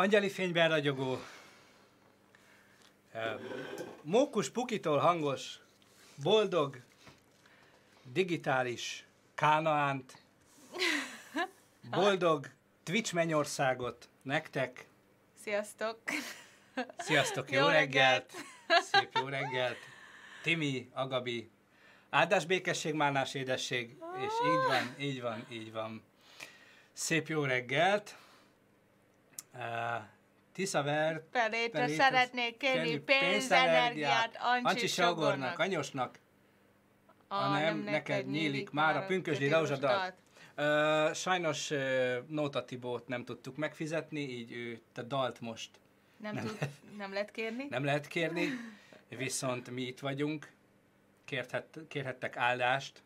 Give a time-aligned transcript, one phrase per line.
[0.00, 1.18] Angyali fényben ragyogó,
[4.02, 5.58] mókus pukitól hangos,
[6.22, 6.80] boldog,
[8.04, 10.22] digitális Kánaánt,
[11.96, 12.50] boldog
[12.82, 14.86] Twitch mennyországot nektek.
[15.42, 15.98] Sziasztok!
[16.98, 18.32] Sziasztok, jó, Jó reggelt!
[18.92, 19.78] Szép jó reggelt!
[20.42, 21.50] Timi, Agabi,
[22.10, 26.02] áldás békesség, málnás édesség, és így van, így van, így van.
[26.92, 28.16] Szép jó reggelt!
[29.54, 29.60] Uh,
[30.52, 35.58] Tiszaver, Pelétre Pelétre szeretnék kérni pénzenergiát Ancsi Sogornak.
[35.58, 36.18] anyosnak,
[37.32, 40.14] Ah, hanem neked nyílik már a pünkösdi rózsadat.
[40.56, 45.70] Uh, sajnos uh, Nóta Tibót nem tudtuk megfizetni, így ő a dalt most
[46.16, 46.58] Nem, tud,
[46.96, 47.66] nem lehet kérni?
[47.70, 48.48] nem lehet kérni,
[49.08, 50.50] viszont mi itt vagyunk,
[51.24, 53.02] Kérhet, kérhettek áldást.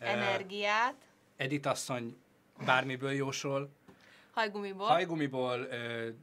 [0.00, 0.94] Uh, Energiát,
[1.36, 2.16] Edith asszony
[2.64, 3.70] bármiből jósol,
[4.36, 5.68] hajgumiból, hajgumiból,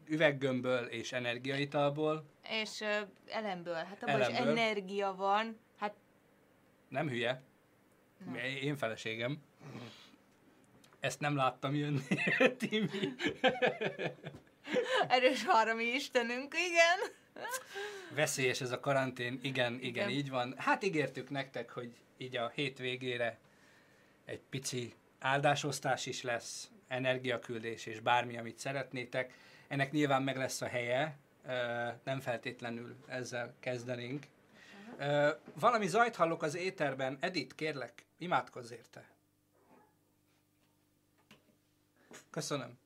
[0.07, 2.25] üveggömbből és energiaitalból.
[2.49, 2.83] és
[3.27, 3.73] elemből.
[3.73, 4.57] Hát abban is Elemből.
[4.57, 5.59] energia van.
[5.77, 5.93] Hát
[6.89, 7.41] Nem hülye,
[8.25, 8.35] Nem.
[8.35, 9.41] én feleségem.
[10.99, 12.01] Ezt nem láttam jönni,
[12.57, 12.87] Timi.
[15.07, 16.99] erős harami istenünk, igen.
[18.15, 20.09] Veszélyes ez a karantén, igen, igen, Igen.
[20.09, 20.53] így van.
[20.57, 23.39] Hát ígértük nektek, hogy így a hét végére
[24.25, 29.33] egy pici áldásosztás is lesz, energiaküldés és bármi, amit szeretnétek.
[29.67, 31.17] Ennek nyilván meg lesz a helye,
[32.03, 34.25] nem feltétlenül ezzel kezdenénk.
[35.53, 37.17] Valami zajt hallok az éterben.
[37.19, 39.05] Edith, kérlek, imádkozz érte.
[42.29, 42.77] Köszönöm.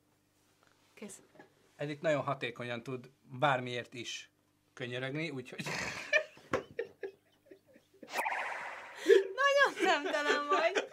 [0.93, 1.21] Kész.
[1.75, 4.29] Edith nagyon hatékonyan tud bármiért is
[4.73, 5.65] könyörögni, úgyhogy
[9.35, 10.87] Nagyon szemtelen vagy.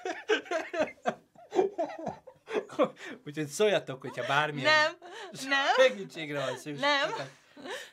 [3.26, 4.92] Úgyhogy szóljatok, hogyha bármilyen Nem,
[5.48, 6.80] nem, segítségre van szükség.
[6.80, 7.10] Nem.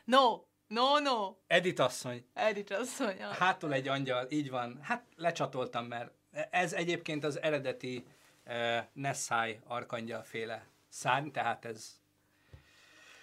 [0.03, 1.35] no, no, no.
[1.47, 3.27] Edith asszony, Edith asszonya.
[3.27, 4.79] hátul egy angyal, így van.
[4.81, 6.11] Hát lecsatoltam, mert
[6.49, 8.05] ez egyébként az eredeti
[8.45, 11.99] uh, Nessai arkangyal féle szárny, tehát ez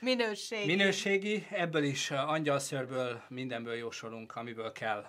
[0.00, 0.66] Minőség.
[0.66, 5.06] minőségi, ebből is angyalszörből, mindenből jósolunk, amiből kell.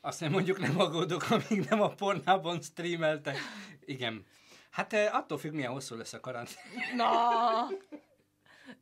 [0.00, 3.36] Azt nem mondjuk nem aggódok, amíg nem a pornában streameltek.
[3.84, 4.26] Igen.
[4.70, 6.56] Hát uh, attól függ, milyen hosszú lesz a karantén.
[6.96, 7.68] Na.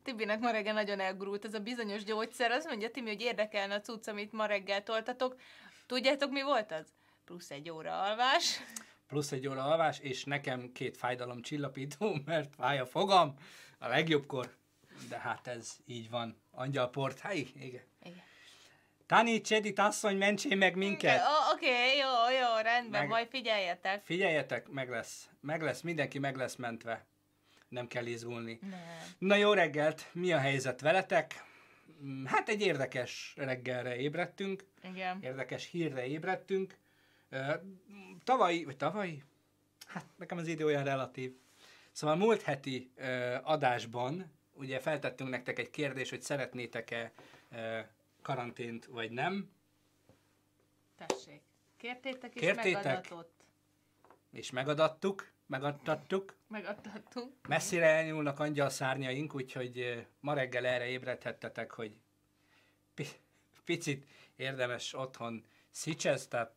[0.03, 2.51] Tibinek ma reggel nagyon elgurult ez a bizonyos gyógyszer.
[2.51, 5.35] Azt mondja Tibi, hogy érdekelne a cucc, amit ma reggel toltatok.
[5.85, 6.87] Tudjátok, mi volt az?
[7.25, 8.59] Plusz egy óra alvás.
[9.07, 13.33] plusz egy óra alvás, és nekem két fájdalom csillapító, mert fáj a fogam
[13.77, 14.55] a legjobbkor.
[15.09, 16.41] De hát ez így van.
[16.51, 17.83] Angyalport, hát igen.
[18.03, 18.23] Igen.
[19.09, 21.21] Taníts Edith asszony, mentsé meg minket!
[21.53, 24.05] Oké, okay, jó, jó, rendben, Meg- majd figyeljetek.
[24.05, 25.29] Figyeljetek, meg lesz.
[25.41, 27.05] Meg lesz, mindenki meg lesz mentve.
[27.69, 28.59] Nem kell izgulni.
[28.61, 28.79] Nem.
[29.17, 31.43] Na jó reggelt, mi a helyzet veletek?
[32.03, 35.19] Mm, Hát egy érdekes reggelre ébredtünk, Igen.
[35.21, 36.77] érdekes hírre ébredtünk.
[37.29, 37.53] Ö,
[38.23, 39.23] Tavalyi, vagy tavalyi?
[39.87, 41.33] Hát nekem az idő olyan relatív.
[41.91, 42.91] Szóval múlt heti
[43.43, 47.11] adásban ugye feltettünk nektek egy kérdést, hogy szeretnétek-e
[48.21, 49.49] karantént, vagy nem,
[51.07, 51.41] Tessék.
[51.77, 52.73] Kértétek és Kértétek?
[52.83, 53.43] megadatott.
[54.31, 56.35] és megadattuk, megadtattuk.
[56.47, 57.47] Megadtattunk.
[57.47, 61.95] Messzire elnyúlnak angyal szárnyaink, úgyhogy ma reggel erre ébredhettetek, hogy
[62.93, 63.19] pi-
[63.65, 66.53] picit érdemes otthon szicsez, tehát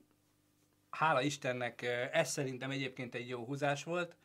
[0.90, 4.16] hála Istennek, ez szerintem egyébként egy jó húzás volt,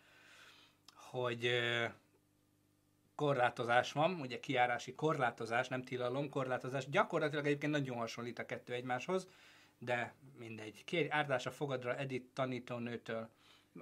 [0.93, 1.49] hogy
[3.17, 6.89] korlátozás van, ugye kiárási korlátozás, nem tilalom, korlátozás.
[6.89, 9.27] Gyakorlatilag egyébként nagyon hasonlít a kettő egymáshoz,
[9.79, 10.83] de mindegy.
[10.85, 13.29] Kérj áldás a fogadra Edith tanítónőtől.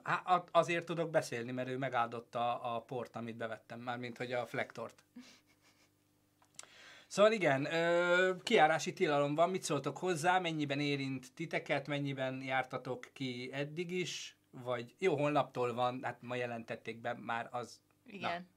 [0.04, 4.46] Há, a- azért tudok beszélni, mert ő megáldotta a port, amit bevettem, mármint hogy a
[4.46, 5.04] flektort.
[7.08, 13.50] Szóval igen, ö, kiárási tilalom van, mit szóltok hozzá, mennyiben érint titeket, mennyiben jártatok ki
[13.54, 18.48] eddig is, vagy jó, holnaptól van, hát ma jelentették be, már az Igen.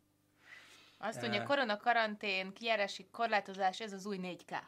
[0.98, 4.58] Azt mondja, korona karantén, kijárási korlátozás, ez az új 4K.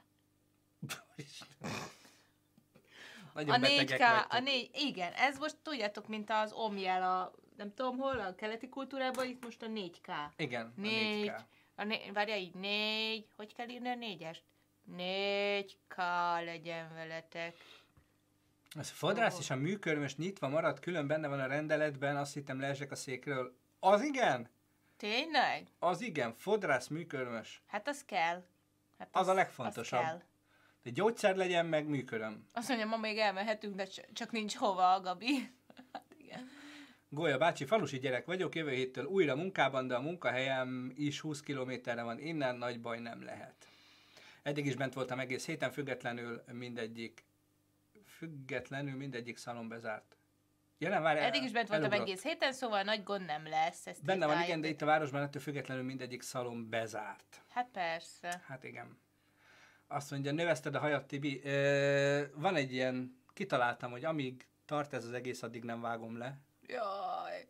[3.35, 4.33] Nagyon A betegek 4K, vagytok.
[4.33, 8.69] a 4, igen, ez most tudjátok, mint az omjel a, nem tudom hol, a keleti
[8.69, 10.13] kultúrában, itt most a 4K.
[10.37, 11.41] Igen, a 4, 4K.
[11.75, 14.43] a né, várja így, 4, hogy kell írni a négyest?
[14.97, 15.97] 4K
[16.45, 17.57] legyen veletek.
[18.79, 22.61] Ez a fodrász és a műkörmös nyitva maradt, külön benne van a rendeletben, azt hittem
[22.61, 23.57] leesek a székről.
[23.81, 24.51] Az igen?
[25.01, 25.67] Tényleg?
[25.79, 27.63] Az igen, fodrász műkörmös.
[27.67, 28.45] Hát az kell.
[28.99, 30.01] Hát Az a legfontosabb.
[30.01, 30.23] Az kell.
[30.83, 32.47] De gyógyszer legyen, meg műköröm.
[32.53, 35.35] Azt mondja, ma még elmehetünk, de cs- csak nincs hova a Gabi.
[35.93, 36.49] Hát igen.
[37.09, 42.03] Golya bácsi, falusi gyerek vagyok, jövő héttől újra munkában, de a munkahelyem is 20 kilométerre
[42.03, 43.55] van innen, nagy baj nem lehet.
[44.43, 47.25] Eddig is bent voltam egész héten, függetlenül mindegyik
[48.07, 50.17] függetlenül mindegyik szalon bezárt.
[50.81, 52.09] Ja, nem, várj, Eddig is bent voltam elugrott.
[52.09, 53.87] egész héten, szóval nagy gond nem lesz.
[53.87, 57.43] Ezt Benne van, igen, de itt a városban ettől függetlenül mindegyik szalon bezárt.
[57.51, 58.43] Hát persze.
[58.47, 58.99] Hát igen.
[59.87, 61.41] Azt mondja, növeszted a hajat, Tibi.
[61.45, 66.39] Ö, van egy ilyen, kitaláltam, hogy amíg tart ez az egész, addig nem vágom le.
[66.67, 67.49] Jaj.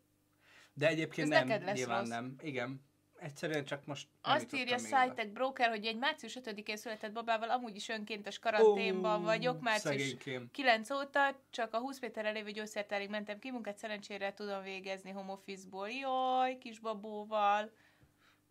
[0.73, 2.09] De egyébként Ez nem, nyilván rossz.
[2.09, 2.35] nem.
[2.43, 2.85] Igen.
[3.20, 4.78] Egyszerűen csak most Azt írja.
[4.78, 9.61] Szitek Broker, hogy egy március 5-én született babával amúgy is önkéntes karanténban Ó, vagyok.
[9.61, 10.50] Március szegénykém.
[10.50, 15.32] 9 óta csak a 20 méterre lévő gyógyszertárig mentem ki, munkát szerencsére tudom végezni home
[15.32, 15.88] office-ból.
[15.88, 17.70] Jaj, kis babóval.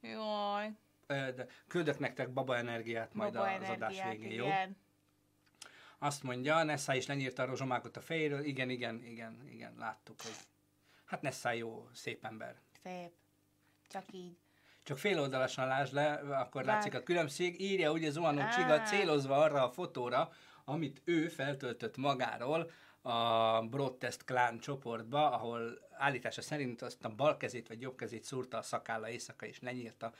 [0.01, 0.71] Jaj,
[1.07, 4.45] De küldök nektek baba energiát majd baba az adás energiák, végén, jó?
[4.45, 4.77] igen.
[5.97, 8.43] Azt mondja, Nessa is lenyírta a rozsomákot a fejéről.
[8.43, 10.35] Igen, igen, igen, igen, láttuk, hogy...
[11.05, 12.55] Hát Nessa jó, szép ember.
[12.83, 13.11] Szép.
[13.87, 14.37] Csak így.
[14.83, 16.75] Csak féloldalasan lásd le, akkor Lát.
[16.75, 17.61] látszik a különbség.
[17.61, 18.41] Írja ugye Zuhanó.
[18.55, 20.29] Csiga célozva arra a fotóra,
[20.65, 22.71] amit ő feltöltött magáról
[23.01, 28.57] a Broadtest Clan csoportba, ahol állítása szerint azt a bal kezét vagy jobb kezét szúrta
[28.57, 30.13] a szakálla éjszaka és lenyírta.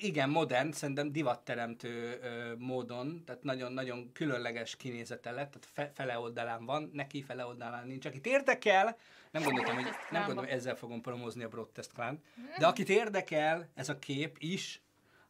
[0.00, 6.64] Igen, modern, szerintem divatteremtő ö, módon, tehát nagyon-nagyon különleges kinézete lett, tehát fe, fele oldalán
[6.64, 8.06] van, neki fele oldalán nincs.
[8.06, 8.96] Akit érdekel,
[9.38, 12.22] nem gondoltam, hogy, nem gondolom, ezzel fogom promózni a Broadtest Clan,
[12.58, 14.82] de akit érdekel ez a kép is,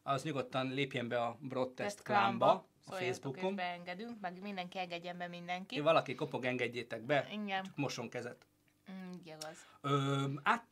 [0.03, 3.55] az nyugodtan lépjen be a Broadtest Test Clanba, a Facebookon.
[3.55, 5.79] beengedünk, meg mindenki engedjen be mindenki.
[5.79, 7.63] Valaki kopog, engedjétek be, Igen.
[7.63, 8.45] csak moson kezet.
[8.91, 9.65] Mm, igaz.
[9.81, 10.65] Ö, át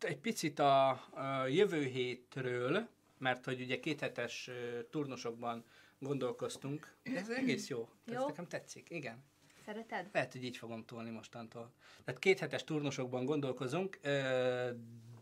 [0.00, 2.88] egy picit a, a jövő hétről,
[3.18, 4.50] mert hogy ugye kéthetes
[4.90, 5.64] turnusokban
[5.98, 6.94] gondolkoztunk.
[7.02, 7.88] Ez egész jó.
[8.06, 8.26] Ez Jó.
[8.26, 9.24] nekem tetszik, igen.
[9.64, 10.08] Szereted?
[10.12, 11.72] Lehet, hogy így fogom tolni mostantól.
[12.04, 13.98] Tehát kéthetes turnusokban gondolkozunk,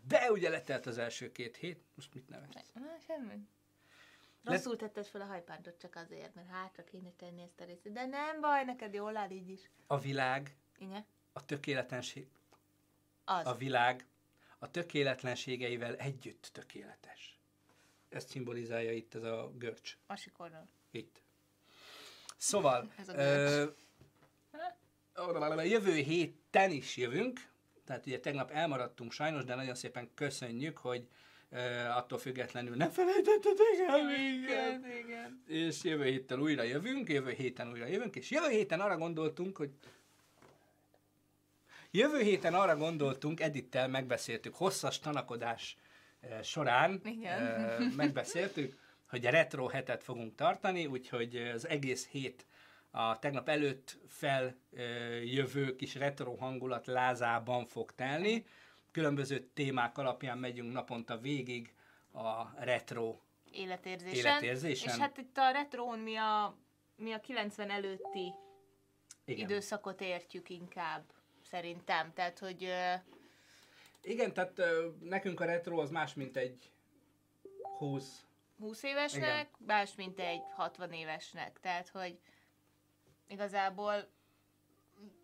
[0.08, 2.70] de ugye letelt az első két hét, most mit nevetsz?
[2.74, 3.46] Na, semmi.
[4.44, 7.92] Rosszul tetted fel a hajpántot csak azért, mert hátra kéne tenni ezt a részt.
[7.92, 9.70] De nem baj, neked jól áll így is.
[9.86, 11.04] A világ, Igen?
[11.32, 12.28] a tökéletlenség,
[13.24, 13.46] Az.
[13.46, 14.06] a világ
[14.58, 17.38] a tökéletlenségeivel együtt tökéletes.
[18.08, 19.96] Ezt szimbolizálja itt ez a görcs.
[20.06, 20.68] Masikorról.
[20.90, 21.22] Itt.
[22.36, 23.64] Szóval, Ez a ö,
[25.64, 27.40] jövő héten is jövünk,
[27.84, 31.08] tehát ugye tegnap elmaradtunk sajnos, de nagyon szépen köszönjük, hogy
[31.96, 34.50] attól függetlenül nem felejtettetek el minket.
[34.50, 35.42] Igen, igen.
[35.46, 39.70] És jövő héttel újra jövünk, jövő héten újra jövünk, és jövő héten arra gondoltunk, hogy
[41.90, 45.76] jövő héten arra gondoltunk, Edittel megbeszéltük, hosszas tanakodás
[46.42, 47.92] során Igen.
[47.96, 48.78] megbeszéltük,
[49.08, 52.46] hogy a retro hetet fogunk tartani, úgyhogy az egész hét
[52.90, 58.44] a tegnap előtt feljövő kis retro hangulat lázában fog telni.
[58.90, 61.74] Különböző témák alapján megyünk naponta végig
[62.12, 63.18] a retro
[63.52, 64.42] Életérzésen.
[64.42, 64.94] Életérzésen.
[64.94, 66.56] És hát itt a retrón mi a,
[66.96, 68.34] mi a 90 előtti
[69.24, 69.44] Igen.
[69.44, 71.04] időszakot értjük inkább,
[71.42, 72.12] szerintem.
[72.12, 72.72] Tehát, hogy
[74.02, 74.60] Igen, tehát
[75.00, 76.70] nekünk a retro az más, mint egy
[77.78, 78.22] 20.
[78.58, 81.58] 20 évesnek, más, mint egy 60 évesnek.
[81.60, 82.18] Tehát, hogy
[83.28, 84.08] igazából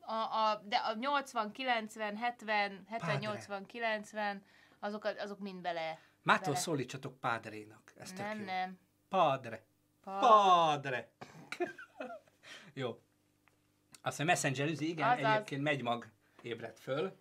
[0.00, 3.14] a, a, de a 80, 90, 70, 70, Padre.
[3.18, 4.42] 80, 90,
[4.78, 5.98] azok, azok mind bele.
[6.22, 6.56] Mától bele.
[6.58, 7.92] szólítsatok Pádrénak.
[7.96, 8.44] Ez Nem, jó.
[8.44, 8.78] nem.
[9.08, 9.64] Padre.
[10.04, 11.10] Pa- Padre.
[12.74, 13.00] jó.
[14.02, 15.24] Azt mondja, Messenger üzi, igen, Azaz.
[15.32, 16.08] egyébként megy mag
[16.42, 17.16] ébredt föl,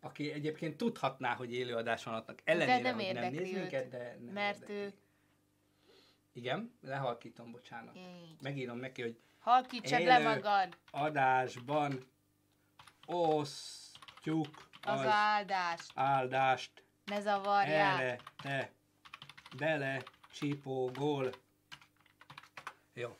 [0.00, 4.16] aki egyébként tudhatná, hogy élőadás van annak ellenére, nem hogy nem néz őt, minket, de
[4.20, 4.74] nem mert érdekli.
[4.74, 4.94] ő-
[6.32, 7.96] Igen, lehalkítom, bocsánat.
[7.96, 8.36] Így.
[8.40, 12.06] Megírom neki, hogy Halkítsad le magad adásban
[13.06, 15.90] osztjuk az, az áldást.
[15.94, 18.00] áldást Ne zavarják.
[18.00, 18.70] Erre te
[19.56, 21.30] bele csipogol.
[22.92, 23.16] Jó.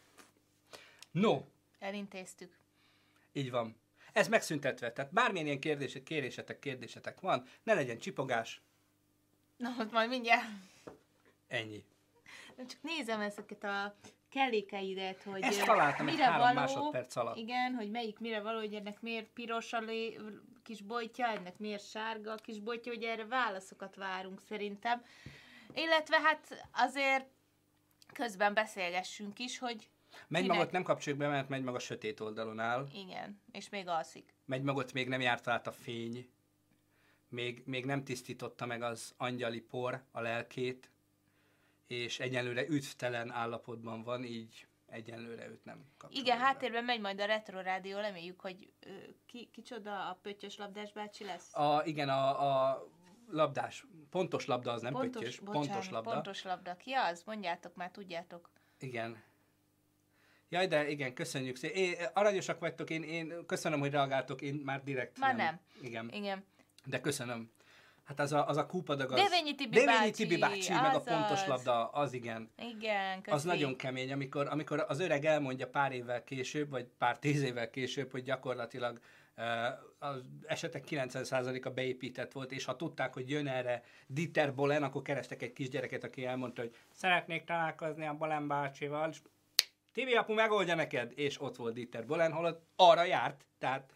[1.10, 1.40] No,
[1.78, 2.58] Elintéztük.
[3.32, 3.76] így van.
[4.12, 4.92] Ez megszüntetve.
[4.92, 8.60] Tehát bármilyen ilyen kérdés, kérésetek, kérdésetek van, ne legyen csipogás,
[9.56, 10.46] Na, ott majd mindjárt.
[11.46, 11.84] ennyi.
[12.56, 13.94] Nem csak nézem ezeket a
[14.34, 17.36] kellékeidet, hogy Ezt találtam egy mire három való, másodperc alatt.
[17.36, 20.18] Igen, hogy melyik mire való, hogy ennek miért piros a lé,
[20.62, 25.04] kis bojtja, ennek miért sárga a kis bojtja, hogy erre válaszokat várunk szerintem.
[25.74, 27.26] Illetve hát azért
[28.12, 29.88] közben beszélgessünk is, hogy
[30.28, 32.86] Megy magot nem kapcsoljuk be, mert megy meg a sötét oldalon áll.
[32.94, 34.34] igen, és még alszik.
[34.44, 36.28] Megy magot még nem járt át a fény.
[37.28, 40.90] Még, még nem tisztította meg az angyali por a lelkét,
[41.86, 46.44] és egyelőre üdvtelen állapotban van, így egyenlőre őt nem kapcsolom Igen, be.
[46.44, 48.72] háttérben megy majd a Retro Rádió, reméljük, hogy
[49.26, 51.54] ki, kicsoda a pöttyös labdás bácsi lesz.
[51.54, 52.86] A, igen, a, a
[53.30, 56.10] labdás, pontos labda az nem pontos, pöttyös, bocsánat, pontos labda.
[56.10, 56.76] Pontos labda.
[56.76, 57.22] Ki az?
[57.26, 58.50] Mondjátok már, tudjátok.
[58.78, 59.22] Igen.
[60.48, 62.10] Jaj, de igen, köszönjük szépen.
[62.12, 65.60] Aranyosak vagytok, én, én köszönöm, hogy reagáltok, én már direkt Már nem.
[65.82, 66.44] Igen, Igen.
[66.84, 67.50] de köszönöm.
[68.04, 69.20] Hát az a, az a kúpadag az...
[69.20, 71.46] Devényi Tibi Devényi bácsi, Tibi bácsi, meg a pontos azaz.
[71.46, 72.50] labda, az igen.
[72.58, 73.36] Igen, köszi.
[73.36, 77.70] Az nagyon kemény, amikor, amikor az öreg elmondja pár évvel később, vagy pár tíz évvel
[77.70, 79.00] később, hogy gyakorlatilag
[79.36, 79.44] uh,
[79.98, 85.42] az esetek 90%-a beépített volt, és ha tudták, hogy jön erre Dieter Bolen, akkor kerestek
[85.42, 89.18] egy kisgyereket, aki elmondta, hogy szeretnék találkozni a Bolen bácsival, és
[89.92, 93.94] Tibi apu megoldja neked, és ott volt Dieter Bolen, holott arra járt, tehát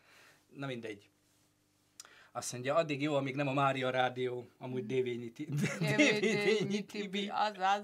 [0.57, 1.11] na mindegy.
[2.33, 5.49] Azt mondja, addig jó, amíg nem a Mária Rádió, amúgy Dévényi Ti-
[5.97, 7.29] Dévényi Tibi.
[7.33, 7.83] Azaz.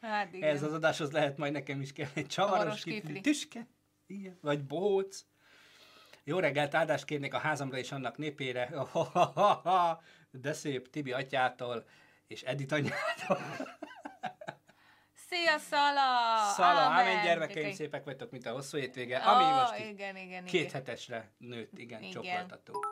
[0.00, 0.48] Hát igen.
[0.48, 3.20] Ez az adáshoz lehet majd nekem is kell egy csavaros kifli.
[3.20, 3.66] Tüske?
[4.06, 4.38] Igen.
[4.40, 5.24] Vagy bóc.
[6.24, 8.70] Jó reggelt, áldást kérnék a házamra és annak népére.
[10.30, 11.84] De szép Tibi atyától
[12.26, 13.66] és Edith anyától.
[15.28, 16.36] Szia, Szala!
[16.52, 16.98] Szala, Ámen.
[17.06, 17.74] ámen gyermekeim, Oké.
[17.74, 19.18] szépek vagytok, mint a hosszú hétvége.
[19.18, 20.72] Ami most igen, igen, két igen.
[20.72, 22.12] hetesre nőtt, igen, Igen.
[22.12, 22.86] csokoltatunk.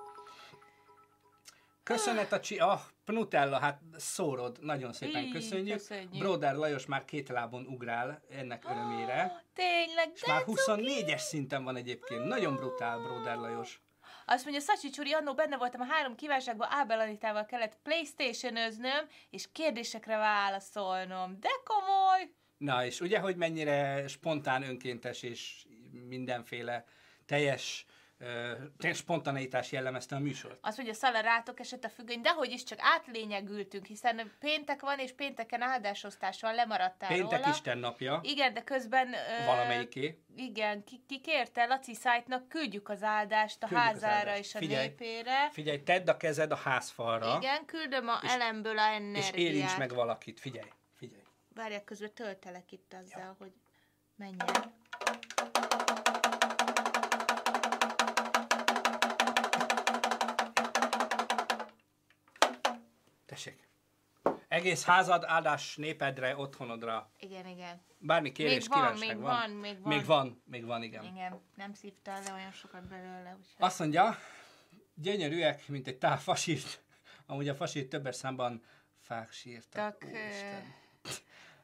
[1.86, 2.58] Köszönet a csi...
[2.58, 5.76] Ah, Pnutella, hát szórod, nagyon szépen Í, köszönjük.
[5.76, 6.18] köszönjük.
[6.18, 9.44] Broder Lajos már két lábon ugrál ennek örömére.
[9.54, 10.60] Tényleg, És de már cuki.
[10.66, 12.24] 24-es szinten van egyébként.
[12.24, 13.80] Nagyon brutál, Broder Lajos.
[14.26, 18.56] Azt mondja, Szacsi Csuri, annó benne voltam a három kívánságban, Ábel Anitával kellett playstation
[19.30, 21.36] és kérdésekre válaszolnom.
[21.40, 22.30] De komoly!
[22.56, 25.66] Na, és ugye, hogy mennyire spontán, önkéntes és
[26.08, 26.84] mindenféle
[27.26, 27.86] teljes,
[28.78, 30.58] teljes spontaneitás jellemezte a műsort.
[30.60, 34.98] Azt mondja, Szala rátok esett a függöny, de hogy is csak átlényegültünk, hiszen péntek van,
[34.98, 37.50] és pénteken áldásosztás van, lemaradtál Péntek róla.
[37.50, 39.08] Isten napja, Igen, de közben...
[39.12, 40.22] Ö, valamelyiké.
[40.36, 44.38] Igen, ki, ki kérte Laci Szájtnak, küldjük az áldást a Küldjük az házára áldást.
[44.38, 44.86] és a Figyelj.
[44.86, 45.48] népére.
[45.50, 49.34] Figyelj, tedd a kezed a házfalra, Igen, küldöm a És- elemből a és energiát.
[49.34, 50.40] érints meg valakit.
[50.40, 51.22] Figyelj, figyelj.
[51.54, 53.52] Várják, közben töltelek itt azzal, hogy
[54.16, 54.74] menjen.
[63.36, 63.68] Tessék.
[64.48, 67.10] Egész házad, áldás népedre, otthonodra.
[67.18, 67.80] Igen, igen.
[67.98, 69.92] Bármi kérés, Még van, kívánság még van, még van.
[69.92, 71.04] Még van, még van, igen.
[71.04, 73.66] Igen, nem szívtál le olyan sokat belőle, úgyhogy...
[73.66, 74.16] Azt mondja,
[74.94, 76.82] gyönyörűek, mint egy tál fasírt.
[77.26, 78.62] Amúgy a fasírt többes számban
[79.00, 79.98] fák sírtak.
[79.98, 80.74] Tak, Úristen.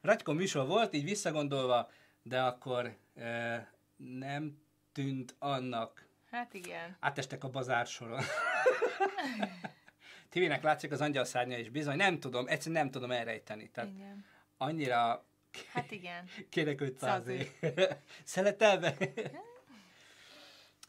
[0.00, 1.90] Ragyko műsor volt, így visszagondolva,
[2.22, 3.56] de akkor ö,
[3.96, 4.62] nem
[4.92, 6.06] tűnt annak.
[6.30, 6.96] Hát igen.
[7.00, 8.20] Átestek a bazár soron.
[10.32, 13.70] Tivinek látszik az angyal szárnya is bizony, nem tudom, egyszerűen nem tudom elrejteni.
[13.70, 14.24] Tehát Igen.
[14.56, 15.24] annyira
[15.72, 16.28] Hát igen.
[16.50, 17.50] kérek 500 Szazé.
[18.24, 18.96] Szeletelve?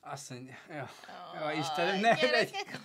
[0.01, 0.89] Azt mondja, ja,
[1.33, 2.79] ja Istenem, ne, ne, Gyerekek,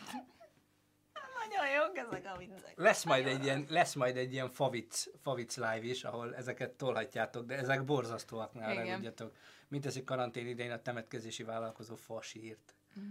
[1.39, 2.73] Nagyon jók ezek a viccek.
[2.77, 7.47] Lesz majd egy ilyen, lesz majd egy ilyen favic, favic live is, ahol ezeket tolhatjátok,
[7.47, 8.95] de ezek borzasztóak Igen.
[8.95, 9.37] tudjátok.
[9.69, 12.75] Mint ezek karantén idején a temetkezési vállalkozó fasírt.
[12.97, 13.03] Öh,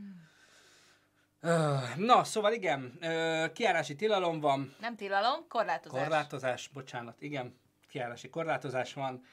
[1.95, 2.97] Na, szóval igen,
[3.53, 6.01] kiárási tilalom van, Nem tilalom, korlátozás.
[6.01, 9.23] korlátozás, bocsánat, igen, kiárási korlátozás van.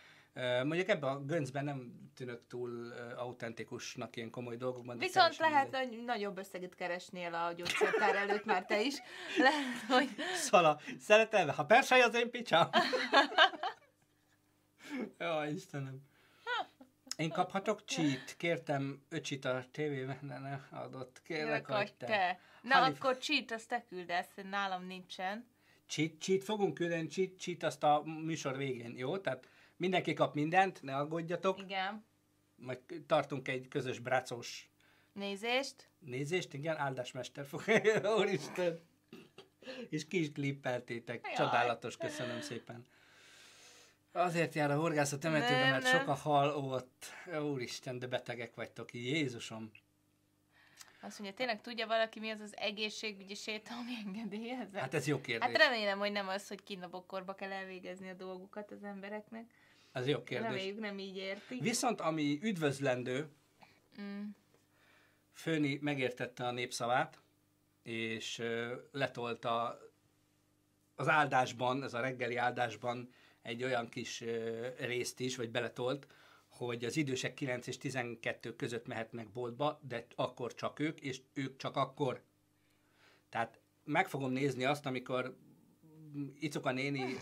[0.64, 4.98] Mondjuk ebben a göncben nem tűnök túl autentikusnak ilyen komoly dolgokban.
[4.98, 5.88] Viszont lehet mindegy.
[5.88, 8.94] nagy, nagyobb összeget keresnél a gyógyszertár előtt már te is.
[9.38, 10.08] Lehet, hogy...
[10.34, 12.68] Szala, szeretelve, ha persely az én picsám.
[15.18, 16.00] Jó, Istenem.
[17.16, 18.34] Én kaphatok cheat?
[18.36, 21.22] Kértem öcsit a tévében, de ne adott.
[21.22, 22.06] Kérlek, Kérlek, hogy te.
[22.06, 22.40] te.
[22.62, 25.46] Na, Hanif- akkor cheat, azt te küldesz, nálam nincsen.
[25.86, 29.18] Cheat, cheat, fogunk küldeni cheat, cheat azt a műsor végén, jó?
[29.18, 31.58] Tehát mindenki kap mindent, ne aggódjatok.
[31.60, 32.04] Igen.
[32.56, 34.68] Majd tartunk egy közös brácos
[35.12, 35.88] Nézést.
[35.98, 37.62] nézést, igen, áldásmester fog.
[38.18, 38.80] Úristen.
[39.88, 41.20] És ki is klippeltétek.
[41.24, 41.34] Jaj.
[41.34, 42.84] Csodálatos, köszönöm szépen.
[44.16, 45.98] Azért jár a horgász a temetőben, Nem, mert nem.
[45.98, 47.04] sok a hal ott.
[47.42, 48.94] Úristen, de betegek vagytok.
[48.94, 49.70] Jézusom.
[51.00, 54.80] Azt mondja, tényleg tudja valaki, mi az az egészségügyi séta, ami engedélyezett?
[54.80, 55.48] Hát ez jó kérdés.
[55.48, 59.44] Hát remélem, hogy nem az, hogy kínabokorba kell elvégezni a dolgukat az embereknek.
[59.92, 60.48] Ez jó kérdés.
[60.48, 61.62] Reméljük nem így értik.
[61.62, 63.28] Viszont ami üdvözlendő,
[64.00, 64.24] Mm.
[65.32, 67.20] Főni megértette a népszavát,
[67.82, 68.42] és
[68.92, 69.78] letolta
[70.94, 73.08] az áldásban, ez a reggeli áldásban
[73.44, 74.24] egy olyan kis
[74.78, 76.06] részt is, vagy beletolt,
[76.48, 81.56] hogy az idősek 9 és 12 között mehetnek boltba, de akkor csak ők, és ők
[81.56, 82.22] csak akkor.
[83.28, 85.36] Tehát meg fogom nézni azt, amikor
[86.38, 87.16] Icoka néni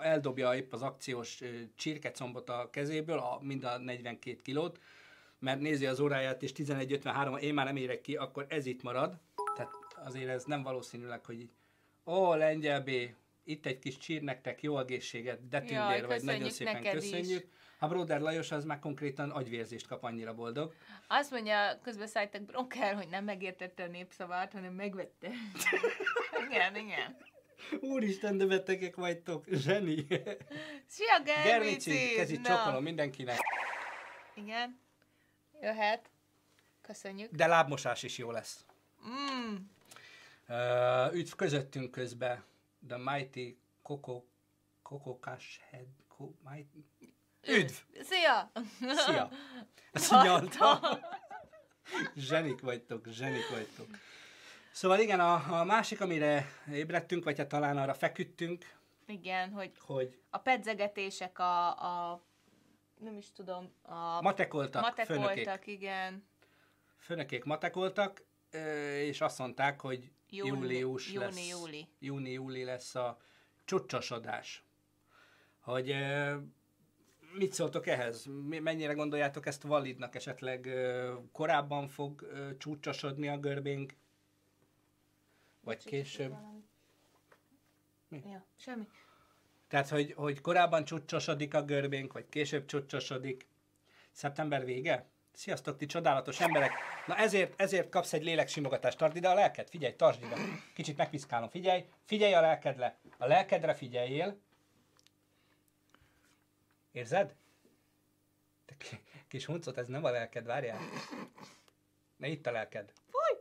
[0.00, 1.42] eldobja épp az akciós
[1.76, 4.80] csirkecombot a kezéből, a, mind a 42 kilót,
[5.38, 9.20] mert nézi az óráját, és 11.53, én már nem érek ki, akkor ez itt marad.
[9.56, 9.72] Tehát
[10.04, 11.50] azért ez nem valószínűleg, hogy
[12.04, 12.90] ó, lengyel B,
[13.46, 17.02] itt egy kis csír nektek, jó egészséget, de Jaj, tündér vagy, nagyon köszönjük szépen neked
[17.02, 17.10] is.
[17.10, 17.48] köszönjük.
[17.78, 20.74] A Broder Lajos az már konkrétan agyvérzést kap, annyira boldog.
[21.08, 25.28] Azt mondja közbeszálltak Broker, hogy nem megértette a népszavát, hanem megvette.
[26.48, 27.16] igen, igen.
[27.80, 30.06] Úristen, de betegek vagytok, zseni.
[30.86, 32.14] Szia, Germici, Germici!
[32.14, 33.38] kezit csókolom mindenkinek.
[34.34, 34.80] Igen.
[35.60, 36.10] Jöhet.
[36.82, 37.30] Köszönjük.
[37.30, 38.64] De lábmosás is jó lesz.
[39.08, 39.54] Mm.
[41.12, 42.44] Üdv közöttünk közben
[42.88, 44.24] The Mighty Coco
[44.82, 46.84] Coco Cash Head Co, Mighty...
[47.48, 47.74] Üdv!
[48.00, 48.52] Szia!
[48.80, 49.28] Szia!
[49.92, 50.78] Ezt nyaltam.
[52.16, 53.86] Zsenik vagytok, zsenik vagytok.
[54.72, 58.76] Szóval igen, a, a másik, amire ébredtünk, vagy hát talán arra feküdtünk,
[59.06, 62.22] Igen, hogy hogy a pedzegetések, a, a
[63.00, 65.16] nem is tudom, a matekoltak, főnökék.
[65.16, 66.26] matekoltak, igen.
[66.98, 68.22] Főnökék matekoltak,
[68.98, 71.36] és azt mondták, hogy Júni- július lesz.
[71.36, 71.88] júni-júli.
[71.98, 73.20] Júni-júli lesz a
[73.64, 74.64] csucsosodás.
[75.60, 75.94] Hogy
[77.32, 78.26] mit szóltok ehhez?
[78.48, 80.14] Mennyire gondoljátok ezt validnak?
[80.14, 80.68] Esetleg
[81.32, 82.26] korábban fog
[82.58, 83.94] csúcsosodni a görbénk?
[85.60, 86.34] Vagy később?
[88.08, 88.22] Mi?
[88.24, 88.88] Ja, semmi.
[89.68, 93.48] Tehát, hogy, hogy korábban csúcsosodik a görbénk, vagy később csúcsosodik.
[94.12, 95.06] Szeptember vége?
[95.36, 96.72] Sziasztok, ti csodálatos emberek!
[97.06, 98.98] Na ezért, ezért kapsz egy léleksimogatást.
[98.98, 100.36] Tartsd ide a lelked, figyelj, tartsd ide.
[100.74, 102.98] Kicsit megpiszkálom, figyelj, figyelj a lelkedre.
[103.18, 104.38] A lelkedre figyeljél.
[106.92, 107.34] Érzed?
[108.64, 110.80] Te ki- kis huncot, ez nem a lelked, várjál.
[112.16, 112.92] Ne itt a lelked.
[113.10, 113.38] Fúj!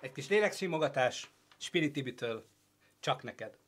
[0.00, 2.46] Egy kis léleksimogatás Spiritibitől.
[3.00, 3.58] Csak neked.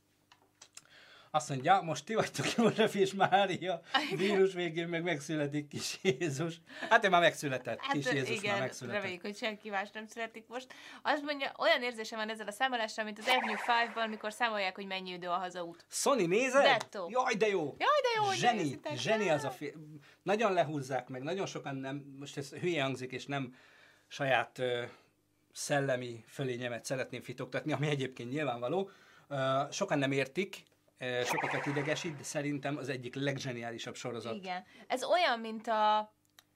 [1.34, 3.80] Azt mondja, most ti vagytok József és Mária,
[4.16, 6.60] vírus végén meg megszületik kis Jézus.
[6.90, 9.00] Hát ő már megszületett, Hát kis Jézus igen, már megszületett.
[9.00, 10.66] reméljük, hogy senki más nem születik most.
[11.02, 14.86] Azt mondja, olyan érzésem van ezzel a számolással, mint az Avenue 5-ban, mikor számolják, hogy
[14.86, 15.84] mennyi idő a hazaút.
[15.90, 16.62] Sony, nézed?
[16.62, 17.06] Detto.
[17.10, 17.76] Jaj, de jó!
[17.78, 19.98] Jaj, de jó, Zseni, zseni az a film.
[20.22, 23.54] Nagyon lehúzzák meg, nagyon sokan nem, most ez hülye hangzik, és nem
[24.08, 24.82] saját ö,
[25.52, 28.90] szellemi fölényemet szeretném fitoktatni, ami egyébként nyilvánvaló.
[29.28, 30.62] Ö, sokan nem értik,
[31.24, 34.34] sokakat idegesít, de szerintem az egyik legzseniálisabb sorozat.
[34.34, 34.64] Igen.
[34.86, 36.12] Ez olyan, mint a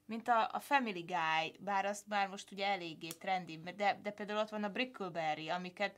[0.07, 4.39] mint a, a Family Guy, bár azt már most ugye eléggé trendi, de, de például
[4.39, 5.97] ott van a Brickleberry, amiket,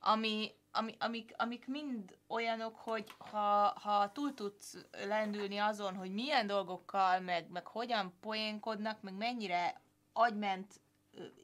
[0.00, 6.46] ami, ami, amik, amik mind olyanok, hogy ha, ha túl tudsz lendülni azon, hogy milyen
[6.46, 9.80] dolgokkal, meg, meg hogyan poénkodnak, meg mennyire
[10.12, 10.80] agyment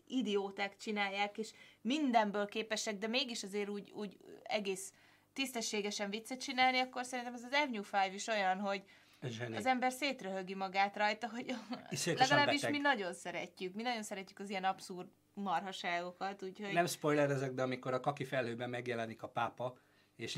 [0.07, 4.93] idióták csinálják, és mindenből képesek, de mégis azért úgy, úgy egész
[5.33, 8.83] tisztességesen viccet csinálni, akkor szerintem ez az Avenue 5 is olyan, hogy
[9.23, 9.57] Zseni.
[9.57, 11.55] az ember szétröhögi magát rajta, hogy
[12.05, 12.71] legalábbis beteg.
[12.71, 13.75] mi nagyon szeretjük.
[13.75, 16.73] Mi nagyon szeretjük az ilyen abszurd marhaságokat, úgyhogy...
[16.73, 19.77] Nem spoilerezek, de amikor a kaki felhőben megjelenik a pápa,
[20.17, 20.37] és,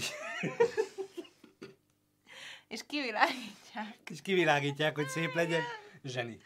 [2.69, 3.97] És kivilágítják.
[4.11, 5.63] és kivilágítják, hogy szép legyen,
[6.05, 6.39] zseni.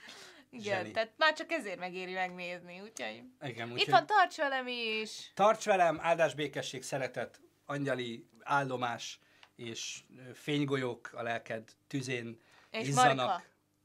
[0.50, 0.90] Igen, Zseni.
[0.90, 3.22] tehát már csak ezért megéri megnézni, úgyhogy...
[3.40, 5.30] Igen, Itt úgyhogy- van, tarts velem is!
[5.34, 9.20] Tarts velem, áldás, békesség, szeretet, angyali áldomás
[9.56, 10.02] és
[10.34, 13.16] fénygolyók a lelked tüzén És izzanak.
[13.16, 13.42] Marika.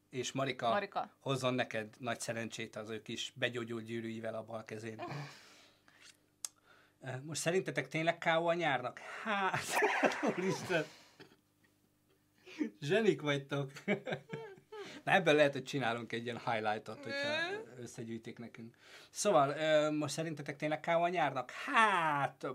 [0.09, 1.09] És Marika, Marika.
[1.19, 5.01] hozzon neked nagy szerencsét az ő kis begyógyult gyűrűivel a bal kezén.
[7.21, 8.99] Most szerintetek tényleg káó a nyárnak?
[9.23, 9.65] Hát,
[10.37, 10.85] úristen.
[12.81, 13.71] Zsenik vagytok.
[15.03, 18.75] Na ebből lehet, hogy csinálunk egy ilyen highlightot, hogyha összegyűjtik nekünk.
[19.09, 21.51] Szóval, most szerintetek tényleg káó a nyárnak?
[21.51, 22.47] Hát,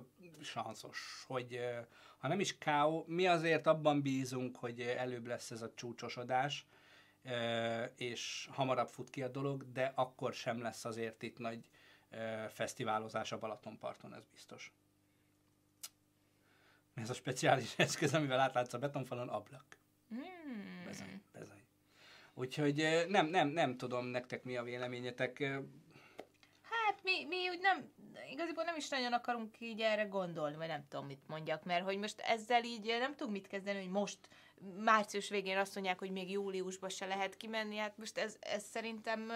[0.42, 1.61] sanszos, hogy
[2.18, 6.66] ha nem is káó, mi azért abban bízunk, hogy előbb lesz ez a csúcsosodás,
[7.96, 11.68] és hamarabb fut ki a dolog, de akkor sem lesz azért itt nagy
[12.48, 14.72] fesztiválozás a Balatonparton, ez biztos.
[16.94, 19.76] Ez a speciális eszköz, amivel átlátsz a betonfalon, ablak.
[20.08, 20.82] Hmm.
[20.84, 21.57] Bezony, bezony.
[22.38, 25.38] Úgyhogy nem, nem, nem tudom nektek mi a véleményetek.
[26.62, 27.92] Hát mi, mi úgy nem,
[28.31, 31.98] igaziból nem is nagyon akarunk így erre gondolni, vagy nem tudom, mit mondjak, mert hogy
[31.98, 34.18] most ezzel így nem tudunk mit kezdeni, hogy most
[34.79, 39.31] március végén azt mondják, hogy még júliusban se lehet kimenni, hát most ez, ez szerintem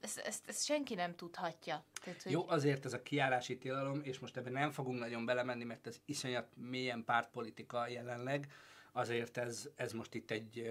[0.00, 1.84] ezt, ezt, ezt senki nem tudhatja.
[2.04, 5.64] Tehát, hogy Jó, azért ez a kiállási tilalom, és most ebben nem fogunk nagyon belemenni,
[5.64, 8.52] mert ez iszonyat mélyen pártpolitika jelenleg,
[8.92, 10.68] azért ez, ez most itt egy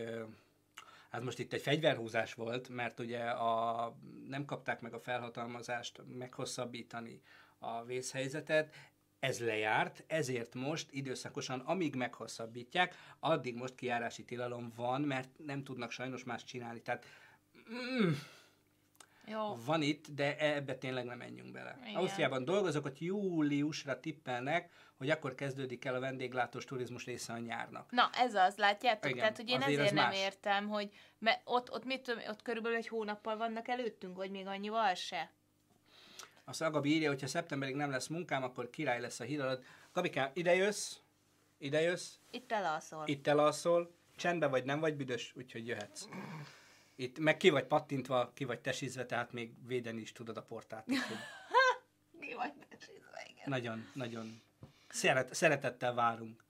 [1.15, 3.95] ez most itt egy fegyverhúzás volt, mert ugye a,
[4.27, 7.21] nem kapták meg a felhatalmazást meghosszabbítani
[7.59, 8.75] a vészhelyzetet,
[9.19, 15.91] ez lejárt, ezért most időszakosan, amíg meghosszabbítják, addig most kiárási tilalom van, mert nem tudnak
[15.91, 16.81] sajnos más csinálni.
[16.81, 17.05] Tehát
[17.73, 18.11] mm,
[19.25, 19.55] Jó.
[19.65, 21.79] van itt, de ebbe tényleg nem menjünk bele.
[21.83, 21.95] Igen.
[21.95, 27.91] Ausztriában dolgozok, ott júliusra tippelnek, hogy akkor kezdődik el a vendéglátós turizmus része a nyárnak.
[27.91, 29.05] Na, ez az, látjátok?
[29.05, 30.17] Igen, Tehát, hogy én azért ezért ez nem más.
[30.17, 34.47] értem, hogy mert ott, ott, mit, tudom, ott körülbelül egy hónappal vannak előttünk, vagy még
[34.47, 35.31] annyival se.
[36.45, 39.63] A Gabi írja, hogy ha szeptemberig nem lesz munkám, akkor király lesz a hír alatt.
[39.93, 40.95] Gabikám, ide jössz,
[41.57, 43.03] ide jössz, Itt elalszol.
[43.07, 46.05] itt elalszol, csendben vagy nem vagy büdös, úgyhogy jöhetsz.
[46.95, 50.85] Itt meg ki vagy pattintva, ki vagy tesízve, tehát még védeni is tudod a portát.
[50.85, 53.45] Mi vagy besízva, igen.
[53.45, 54.41] nagyon, nagyon
[54.95, 56.43] szeret, szeretettel várunk.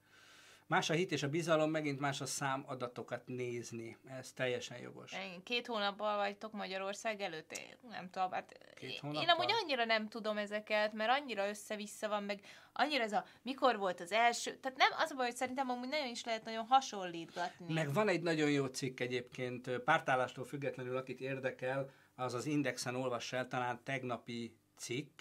[0.68, 3.98] Más a hit és a bizalom, megint más a számadatokat nézni.
[4.20, 5.12] Ez teljesen jogos.
[5.44, 9.30] Két hónappal vagytok Magyarország előtt, én nem tudom, hát Két én hónappal?
[9.30, 12.40] amúgy annyira nem tudom ezeket, mert annyira össze-vissza van, meg
[12.74, 15.90] annyira ez a mikor volt az első, tehát nem az a baj, hogy szerintem amúgy
[15.90, 17.74] nagyon is lehet nagyon hasonlítgatni.
[17.74, 23.34] Meg van egy nagyon jó cikk egyébként, pártállástól függetlenül, akit érdekel, az az Indexen olvass
[23.34, 25.20] el, talán tegnapi cikk,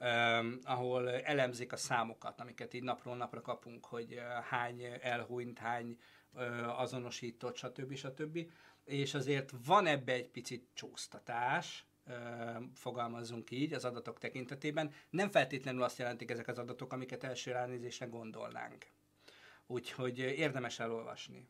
[0.00, 5.98] um, ahol elemzik a számokat, amiket így napról napra kapunk, hogy uh, hány elhunyt, hány
[6.32, 7.94] uh, azonosított, stb.
[7.94, 8.38] stb.
[8.84, 12.14] És azért van ebbe egy picit csúsztatás, ö,
[12.74, 14.92] fogalmazzunk így az adatok tekintetében.
[15.10, 18.86] Nem feltétlenül azt jelentik ezek az adatok, amiket első ránézésre gondolnánk.
[19.66, 21.48] Úgyhogy érdemes elolvasni.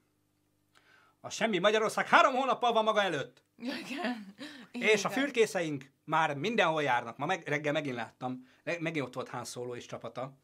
[1.20, 4.34] A semmi Magyarország három hónappal van maga előtt, Igen.
[4.72, 7.16] és a fürkészeink már mindenhol járnak.
[7.16, 10.36] Ma meg, reggel megint láttam, megint ott volt Han Solo és csapata.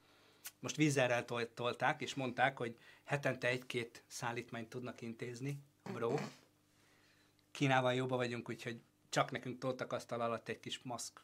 [0.61, 5.59] Most vízerrel tol- tolták, és mondták, hogy hetente egy-két szállítmányt tudnak intézni.
[5.93, 6.15] Bro,
[7.51, 11.21] Kínával jóba vagyunk, úgyhogy csak nekünk toltak asztal alatt egy kis maszk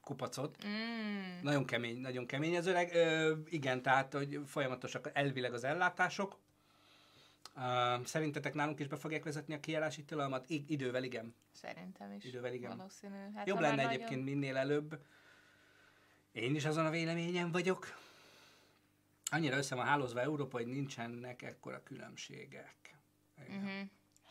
[0.00, 0.66] kupacot.
[0.66, 1.42] Mm.
[1.42, 2.94] Nagyon kemény, nagyon kemény ez öreg.
[2.94, 6.38] Ö, igen, tehát, hogy folyamatosak elvileg az ellátások.
[8.04, 10.50] Szerintetek nálunk is be fogják vezetni a kijárási tilalmat?
[10.50, 11.34] I- idővel igen.
[11.52, 12.24] Szerintem is.
[12.24, 12.76] Idővel igen.
[12.76, 13.32] Valószínű.
[13.34, 14.98] Hát, Jobb lenne nagyon- egyébként minél előbb.
[16.32, 17.98] Én is azon a véleményen vagyok.
[19.30, 22.96] Annyira össze van hálózva Európa, hogy nincsenek ekkora különbségek.
[23.46, 23.60] Igen.
[23.60, 23.80] Mhm.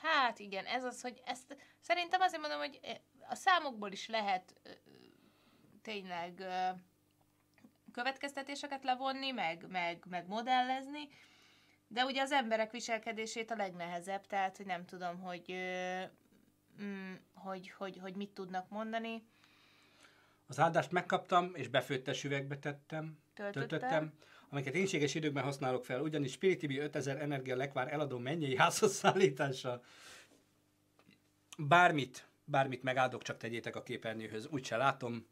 [0.02, 2.96] Hát igen, ez az, hogy ezt szerintem azért mondom, hogy eh,
[3.30, 4.70] a számokból is lehet ö,
[5.82, 6.70] tényleg ö,
[7.92, 11.08] következtetéseket levonni, meg, meg, meg modellezni,
[11.92, 15.56] de ugye az emberek viselkedését a legnehezebb, tehát hogy nem tudom, hogy,
[16.82, 19.24] mm, hogy, hogy, hogy mit tudnak mondani.
[20.48, 23.68] Az áldást megkaptam, és befőttes üvegbe tettem, Töltöttem.
[23.68, 24.14] töltöttem,
[24.50, 29.84] amiket énséges időkben használok fel, ugyanis Spiritibi 5000 energia lekvár eladó mennyei házhoz szállítással.
[31.58, 34.48] Bármit, bármit megáldok, csak tegyétek a képernyőhöz.
[34.52, 35.28] Úgyse látom,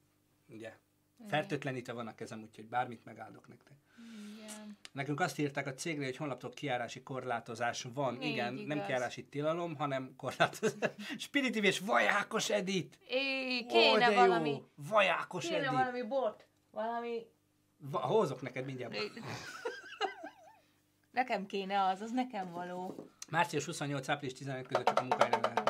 [0.47, 0.73] ugye,
[1.27, 3.75] fertőtlenítve van a kezem, úgyhogy bármit megáldok nektek.
[4.35, 4.77] Igen.
[4.91, 8.21] Nekünk azt írták a cégre, hogy honlaptól kiárási korlátozás van.
[8.21, 8.85] Így Igen, nem igaz.
[8.87, 10.91] kiárási tilalom, hanem korlátozás.
[11.17, 12.97] Spiritív és vajákos Edit!
[13.07, 14.67] É, Ó, kéne de valami, Jó.
[14.75, 15.69] Vajákos kéne Edit!
[15.69, 17.25] valami bot, valami
[17.77, 18.95] Va- hozok neked mindjárt.
[21.11, 23.09] Nekem kéne az, az nekem való.
[23.29, 24.09] Március 28.
[24.09, 25.66] április 15 között csak a munkahelyre lehet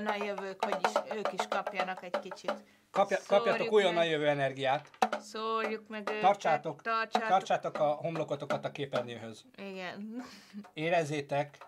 [0.00, 2.52] újonnan jövők, hogy is, ők is kapjanak egy kicsit.
[2.90, 4.10] Kapja, kapjatok újonnan meg.
[4.10, 4.88] jövő energiát.
[5.20, 6.20] Szórjuk meg őket.
[6.20, 7.28] Tartsátok, Tartsátok.
[7.28, 9.44] tartsátok a homlokotokat a képernyőhöz.
[9.56, 10.24] Igen.
[10.72, 11.58] Érezzétek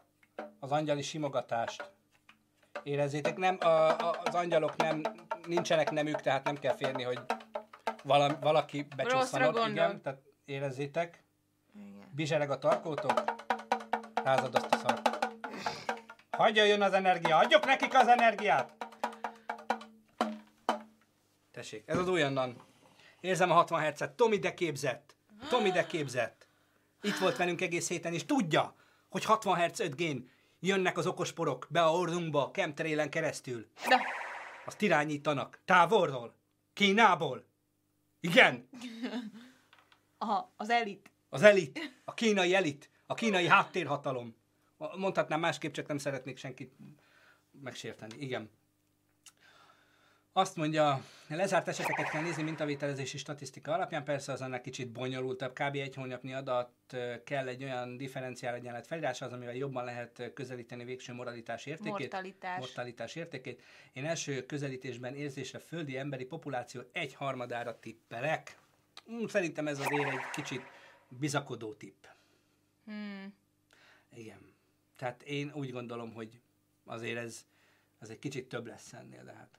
[0.61, 1.90] az angyali simogatást.
[2.83, 5.03] Érezzétek, nem, a, a, az angyalok nem,
[5.47, 7.21] nincsenek nemük, tehát nem kell félni, hogy
[8.03, 9.53] vala, valaki becsosszanok.
[9.53, 9.71] gondol.
[9.71, 11.25] Igen, tehát érezzétek.
[11.75, 12.09] Igen.
[12.14, 13.23] Bizsereg a tarkótok,
[14.25, 15.12] rázad azt a szart.
[16.37, 18.87] Hagyja jön az energia, adjuk nekik az energiát!
[21.51, 22.57] Tessék, ez az újonnan.
[23.21, 24.12] Érzem a 60 hercet.
[24.12, 25.16] Tomi de képzett.
[25.49, 26.49] Tomi de képzett.
[27.03, 28.75] Itt volt velünk egész héten, és tudja,
[29.11, 33.66] hogy 60 Hz 5G-n jönnek az okosporok be a orrunkba, chemtrailen keresztül.
[33.88, 34.01] De,
[34.64, 35.61] Azt irányítanak.
[35.64, 36.35] Távolról.
[36.73, 37.45] Kínából.
[38.21, 38.68] Igen,
[40.18, 41.11] aha, az elit.
[41.29, 44.41] az elit, a kínai elit, a kínai háttérhatalom.
[44.97, 46.73] Mondhatnám másképp, csak nem szeretnék senkit
[47.62, 48.14] megsérteni.
[48.18, 48.51] Igen.
[50.35, 55.75] Azt mondja, lezárt eseteket kell nézni mintavételezési statisztika alapján, persze az annál kicsit bonyolultabb, kb.
[55.75, 56.71] egy hónapnyi adat
[57.25, 61.90] kell egy olyan differenciál egyenlet felíráshoz, amivel jobban lehet közelíteni végső moralitás értékét.
[61.90, 62.59] Mortalitás.
[62.59, 63.62] Mortalitás értékét.
[63.92, 68.59] Én első közelítésben érzésre földi emberi populáció egy harmadára tippelek.
[69.11, 70.62] Mm, Szerintem ez azért egy kicsit
[71.09, 72.05] bizakodó tipp.
[72.85, 73.35] Hmm.
[74.14, 74.52] Igen.
[75.03, 76.41] Tehát én úgy gondolom, hogy
[76.85, 77.47] azért ez,
[77.99, 79.59] ez egy kicsit több lesz ennél, de hát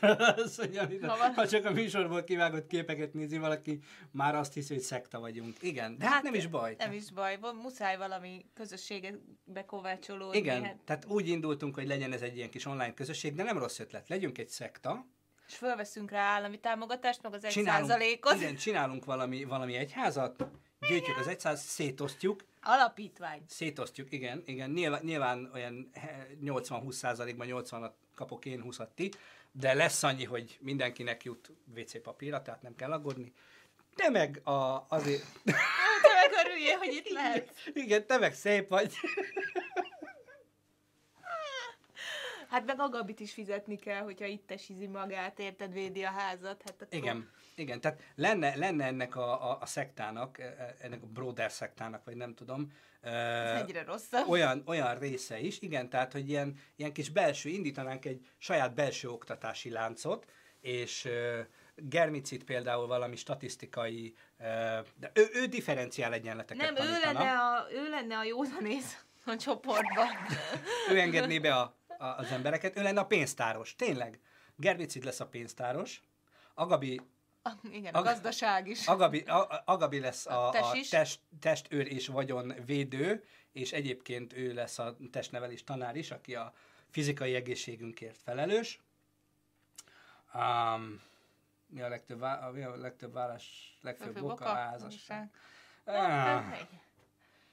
[0.36, 1.08] Köszönöm.
[1.34, 5.56] Ha csak a műsorból kivágott képeket nézi valaki, már azt hiszi, hogy szekta vagyunk.
[5.60, 6.74] Igen, de hát, nem is baj.
[6.78, 10.38] Nem is baj, muszáj valami közösségbe kovácsolódni.
[10.38, 13.58] Igen, Hát, tehát úgy indultunk, hogy legyen ez egy ilyen kis online közösség, de nem
[13.58, 14.08] rossz ötlet.
[14.08, 15.06] Legyünk egy szekta,
[15.48, 18.34] és fölveszünk rá állami támogatást, meg az egy csinálunk, százalékot.
[18.34, 20.46] igen, csinálunk valami, valami egyházat,
[20.88, 23.42] gyűjtjük az egyszáz, szétosztjuk, Alapítvány.
[23.46, 25.90] szétosztjuk, igen, igen, nyilván, nyilván olyan
[26.44, 29.10] 80-20 százalékban 80-at kapok én, 20 ti,
[29.52, 33.32] de lesz annyi, hogy mindenkinek jut WC papírra, tehát nem kell aggódni.
[33.94, 35.22] Te meg a, azért,
[36.02, 37.54] Te meg örüljél, hogy itt lehet.
[37.72, 38.94] igen, te meg szép vagy.
[42.54, 46.62] Hát meg a Gabit is fizetni kell, hogyha itt tesizi magát, érted, védi a házat.
[46.64, 46.98] Hát akkor...
[46.98, 51.52] Igen, igen, tehát lenne, lenne ennek a, a, a szektának, e- e- ennek a Broder
[51.52, 54.28] szektának, vagy nem tudom, Ez ö, egyre rosszabb.
[54.28, 59.08] olyan, olyan része is, igen, tehát, hogy ilyen, ilyen kis belső, indítanánk egy saját belső
[59.08, 60.26] oktatási láncot,
[60.60, 61.08] és
[61.76, 64.14] Germicit például valami statisztikai,
[64.96, 70.06] de ő, ő differenciál egyenleteket Nem, ő lenne, a, ő lenne a józanész a csoportban.
[70.90, 74.20] ő engedné be a, a, az embereket, ő lenne a pénztáros, tényleg.
[74.56, 76.02] Germicid lesz a pénztáros,
[76.54, 77.00] Agabi
[77.42, 78.86] A, igen, a Ag- gazdaság is.
[78.86, 80.88] Agabi, a, Agabi lesz a, A a, tesis.
[80.88, 86.52] test, testőr és vagyon védő, és egyébként ő lesz a testnevelés tanár is, aki a
[86.90, 88.80] fizikai egészségünkért felelős.
[90.34, 91.02] Um,
[91.66, 94.32] mi a legtöbb, vá- mi a legtöbb vállás, legfőbb Legfőbb oka?
[94.32, 94.50] oka?
[94.50, 95.30] A házasság.
[95.84, 96.44] Ah,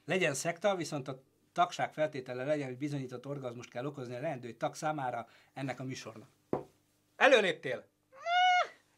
[0.05, 4.75] legyen szekta, viszont a tagság feltétele legyen, hogy bizonyított orgazmust kell okozni a leendő tag
[4.75, 6.29] számára ennek a műsornak.
[7.15, 7.85] Előléptél!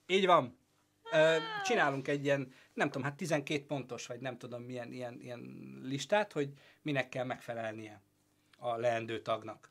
[0.06, 0.58] Így van.
[1.64, 5.42] Csinálunk egy ilyen, nem tudom, hát 12 pontos, vagy nem tudom milyen ilyen, ilyen
[5.84, 8.02] listát, hogy minek kell megfelelnie
[8.58, 9.70] a leendő tagnak.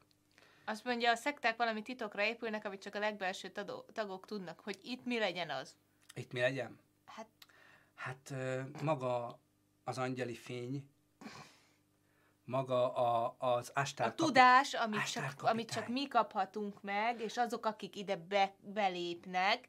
[0.64, 4.78] Azt mondja, a szekták valami titokra épülnek, amit csak a legbelső tado- tagok tudnak, hogy
[4.82, 5.76] itt mi legyen az.
[6.14, 6.78] Itt mi legyen?
[7.04, 7.26] Hát
[8.02, 8.34] Hát
[8.82, 9.38] maga
[9.84, 10.90] az angyali fény,
[12.44, 17.66] maga a, az ástár a tudás, amit csak, amit csak mi kaphatunk meg, és azok,
[17.66, 19.68] akik ide be, belépnek,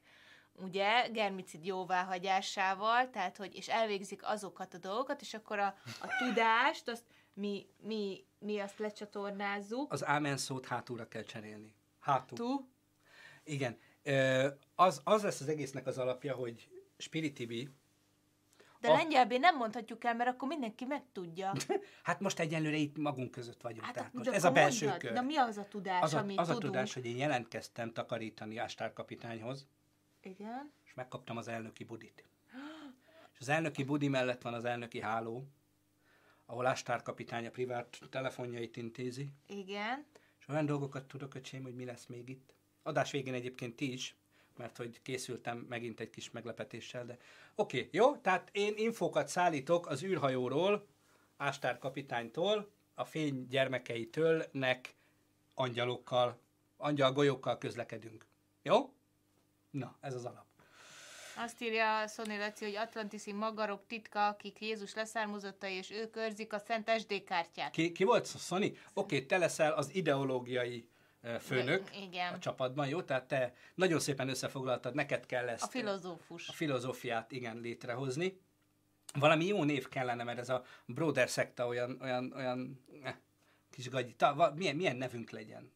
[0.52, 6.88] ugye, germicid jóváhagyásával, tehát, hogy, és elvégzik azokat a dolgokat, és akkor a, a tudást,
[6.88, 9.92] azt mi, mi, mi azt lecsatornázzuk.
[9.92, 11.74] Az ámen szót hátulra kell cserélni.
[12.00, 12.36] Hátul.
[12.36, 12.68] Tu,
[13.44, 13.78] Igen.
[14.74, 17.70] Az, az lesz az egésznek az alapja, hogy spiritibi,
[18.84, 21.52] de A- lengyelbén nem mondhatjuk el, mert akkor mindenki megtudja.
[22.02, 23.84] hát most egyenlőre itt magunk között vagyunk.
[23.84, 25.12] Hát, tehát most ez a belső mondjad.
[25.12, 25.22] kör.
[25.22, 26.72] Na mi az a tudás, az a, amit az a tudunk?
[26.72, 29.66] tudás, hogy én jelentkeztem takarítani ástárkapitányhoz,
[30.22, 30.72] Igen.
[30.84, 32.24] és megkaptam az elnöki budit.
[33.32, 35.46] És az elnöki budi mellett van az elnöki háló,
[36.46, 40.04] ahol ástárkapitány a privát telefonjait intézi, Igen.
[40.40, 42.54] és olyan dolgokat tudok, öcsém, hogy mi lesz még itt.
[42.82, 44.16] Adás végén egyébként ti is,
[44.58, 47.18] mert hogy készültem megint egy kis meglepetéssel, de
[47.54, 48.16] oké, okay, jó?
[48.16, 50.86] Tehát én infókat szállítok az űrhajóról,
[51.36, 54.94] Ástár kapitánytól, a fény gyermekeitől, nek
[55.54, 56.38] angyalokkal,
[56.76, 58.26] angyal golyókkal közlekedünk.
[58.62, 58.92] Jó?
[59.70, 60.44] Na, ez az alap.
[61.36, 66.58] Azt írja Szoni Laci, hogy Atlantiszi magarok titka, akik Jézus leszármazottai, és ők őrzik a
[66.58, 67.70] Szent SD kártyát.
[67.70, 68.66] Ki, ki volt Szoni?
[68.66, 70.88] Oké, okay, te leszel az ideológiai
[71.40, 72.34] főnök Igen.
[72.34, 73.02] a csapatban, jó?
[73.02, 76.48] Tehát te nagyon szépen összefoglaltad, neked kell ezt A filozófus.
[76.48, 78.40] a filozófiát igen létrehozni.
[79.14, 83.14] Valami jó név kellene, mert ez a Broder szekta olyan, olyan, olyan eh,
[83.70, 84.14] kis gagyi.
[84.14, 85.72] Ta, milyen, milyen nevünk legyen?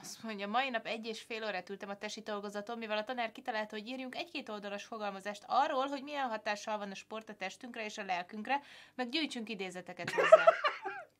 [0.00, 3.32] Azt mondja, mai nap egy és fél órát ültem a tesi dolgozaton, mivel a tanár
[3.32, 7.84] kitalálta, hogy írjunk egy-két oldalas fogalmazást arról, hogy milyen hatással van a sport a testünkre
[7.84, 8.60] és a lelkünkre,
[8.94, 10.44] meg gyűjtsünk idézeteket hozzá.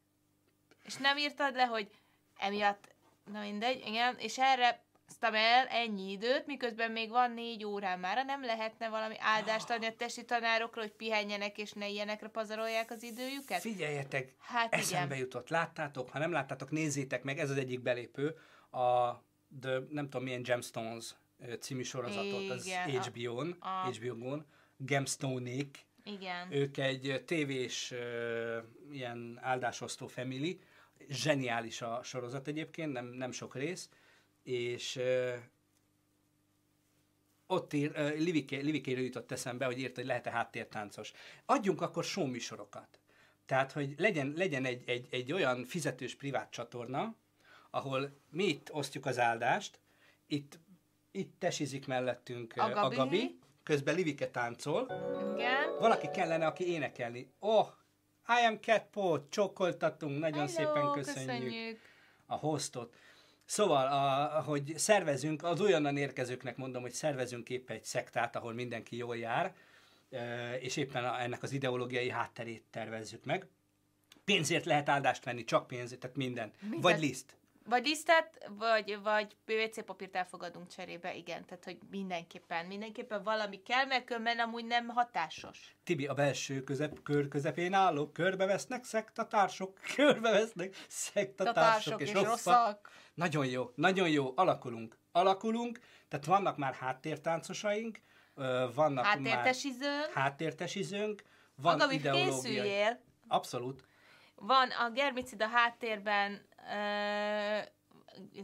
[0.86, 1.90] és nem írtad le, hogy
[2.36, 2.93] emiatt,
[3.32, 8.24] na mindegy, igen, és erre aztam el ennyi időt, miközben még van négy órán már,
[8.24, 13.02] nem lehetne valami áldást adni a testi tanárokra, hogy pihenjenek és ne ilyenekre pazarolják az
[13.02, 13.60] időjüket?
[13.60, 15.18] Figyeljetek, Hát eszembe igen.
[15.18, 15.48] jutott.
[15.48, 16.10] Láttátok?
[16.10, 18.36] Ha nem láttátok, nézzétek meg, ez az egyik belépő,
[18.70, 19.12] a
[19.60, 21.14] The, nem tudom milyen Gemstones
[21.60, 26.52] című sorozatot, az HBO-n, a- HBO-n, Gemstone-ék, Igen.
[26.52, 28.58] Ők egy tévés ö,
[28.90, 30.60] ilyen áldásosztó family,
[31.08, 33.88] zseniális a sorozat egyébként, nem, nem sok rész,
[34.42, 35.34] és ö,
[37.46, 41.12] ott ír, ö, Liviké, Livikéről jutott eszembe, hogy írt, hogy lehet-e háttértáncos.
[41.44, 42.98] Adjunk akkor show műsorokat.
[43.46, 47.14] Tehát, hogy legyen, legyen egy, egy, egy olyan fizetős privát csatorna,
[47.70, 49.78] ahol mi itt osztjuk az áldást,
[50.26, 50.58] itt,
[51.10, 52.96] itt tesizik mellettünk A a Gabi.
[52.96, 54.82] Gabi, közben Livike táncol,
[55.34, 55.76] Igen.
[55.78, 57.32] valaki kellene, aki énekelni.
[57.38, 57.68] Oh,
[58.28, 61.80] I am Cat Paul, csókoltatunk, nagyon Hello, szépen köszönjük, köszönjük.
[62.26, 62.94] a hostot.
[63.44, 68.96] Szóval, a, hogy szervezünk, az olyannan érkezőknek mondom, hogy szervezünk épp egy szektát, ahol mindenki
[68.96, 69.54] jól jár,
[70.60, 73.46] és éppen ennek az ideológiai hátterét tervezzük meg.
[74.24, 76.52] Pénzért lehet áldást venni, csak pénzért, tehát minden.
[76.60, 76.82] Mindent.
[76.82, 77.36] Vagy liszt.
[77.68, 81.44] Vagy lisztet, vagy, vagy PVC papírt elfogadunk cserébe, igen.
[81.44, 85.76] Tehát, hogy mindenképpen, mindenképpen valami kell, mert különben amúgy nem hatásos.
[85.84, 92.30] Tibi, a belső közep, kör közepén állók, körbevesznek szektatársok, körbevesznek szektatársok, és, és rosszak.
[92.30, 92.90] rosszak.
[93.14, 94.98] Nagyon jó, nagyon jó, alakulunk.
[95.12, 98.00] Alakulunk, tehát vannak már háttértáncosaink,
[98.74, 100.14] vannak Háttértesizőnk.
[100.14, 101.22] már háttértesizőnk,
[101.56, 102.30] van Maga, ideológiai...
[102.30, 103.00] készüljél.
[103.28, 103.84] Abszolút.
[104.34, 106.46] Van a germicid a háttérben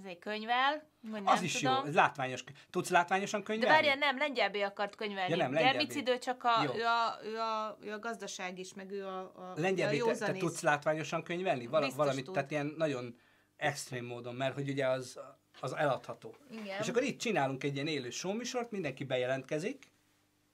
[0.05, 1.75] egy könyvel, vagy nem Az is tudom.
[1.75, 2.45] jó, ez látványos.
[2.71, 3.75] Tudsz látványosan De könyvelni?
[3.75, 5.37] várjál, nem, lengyelbé akart könyvelni.
[5.37, 5.53] Ja, nem.
[5.53, 6.75] Germicidő csak a, Jó.
[6.75, 10.27] ő a, ő, a, ő a gazdaság is, meg ő a, a, Lengyelbé, a te,
[10.27, 11.67] te tudsz látványosan könyvelni?
[11.67, 12.35] Biztos valamit, tud.
[12.35, 13.17] tehát ilyen nagyon
[13.57, 15.21] extrém módon, mert hogy ugye az,
[15.61, 16.37] az eladható.
[16.51, 16.81] Igen.
[16.81, 19.91] És akkor itt csinálunk egy ilyen élő showműsort, mindenki bejelentkezik,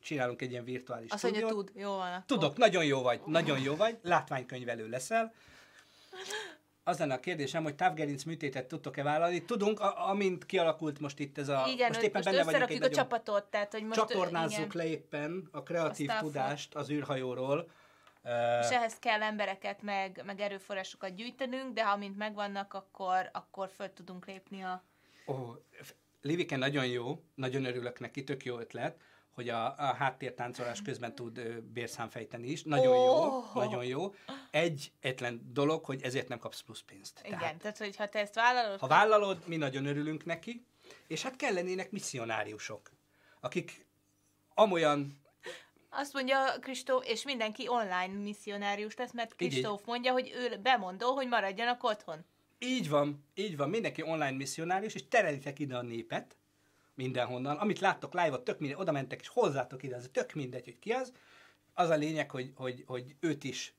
[0.00, 2.24] csinálunk egy ilyen virtuális Azt mondja, tud, jó van akkor.
[2.26, 5.34] Tudok, nagyon jó vagy, nagyon jó vagy, látványkönyvelő leszel.
[6.88, 9.44] Az lenne a kérdésem, hogy távgerinc műtétet tudtok-e vállalni?
[9.44, 11.64] Tudunk, a, amint kialakult most itt ez a...
[11.66, 12.94] Igen, most éppen most benne vagyunk egy a nagyon...
[12.94, 17.70] csapatot, tehát hogy most Csatornázzuk igen, le éppen a kreatív Aztán tudást az űrhajóról.
[18.60, 23.92] és ehhez kell embereket, meg, meg erőforrásokat gyűjtenünk, de ha amint megvannak, akkor, akkor föl
[23.92, 24.82] tudunk lépni a...
[25.26, 25.34] Ó,
[25.82, 29.00] f- Livike nagyon jó, nagyon örülök neki, tök jó ötlet,
[29.36, 32.62] hogy a, a háttértáncolás közben tud bérszámfejteni is.
[32.62, 33.44] Nagyon jó, Ó!
[33.54, 34.14] nagyon jó.
[34.50, 37.20] Egy egyetlen dolog, hogy ezért nem kapsz plusz pénzt.
[37.24, 40.66] Igen, Tehát, tehát hogy ha te ezt vállalod, ha vállalod, mi nagyon örülünk neki,
[41.06, 42.90] és hát kellenének misszionáriusok,
[43.40, 43.86] akik
[44.54, 45.20] amolyan
[45.90, 49.34] Azt mondja Kristóf, és mindenki online misszionárius lesz, mert.
[49.34, 52.24] Kristóf mondja, hogy ő bemondó, hogy maradjanak otthon.
[52.58, 56.36] Így van, így van, mindenki online misszionárius, és terelitek ide a népet,
[56.96, 57.56] mindenhonnan.
[57.56, 60.90] Amit láttok live-ot, tök mindegy, oda mentek, és hozzátok ide, az tök mindegy, hogy ki
[60.90, 61.12] az.
[61.74, 63.74] Az a lényeg, hogy, hogy, hogy őt is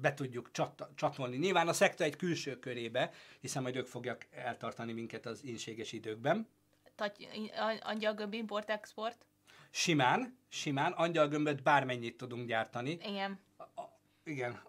[0.00, 1.36] be tudjuk csat, csatolni.
[1.36, 6.48] Nyilván a szekta egy külső körébe, hiszen majd ők fogják eltartani minket az inséges időkben.
[6.94, 7.28] Taty,
[7.80, 9.26] angyalgömb import-export.
[9.70, 12.90] Simán, simán, angyalgömböt bármennyit tudunk gyártani.
[12.90, 13.40] Igen.
[14.24, 14.62] Igen.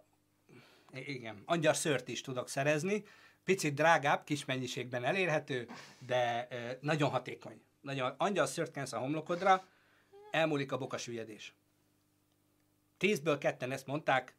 [0.94, 1.44] I- Igen.
[1.46, 3.04] Angyal szört is tudok szerezni.
[3.46, 5.68] Picit drágább, kis mennyiségben elérhető,
[6.00, 6.48] de
[6.82, 7.62] nagyon hatékony.
[7.82, 9.68] Nagyon, angyal szört kensz a homlokodra,
[10.32, 11.54] elmúlik a bokasüllyedés.
[12.98, 14.36] Tízből ketten ezt mondták,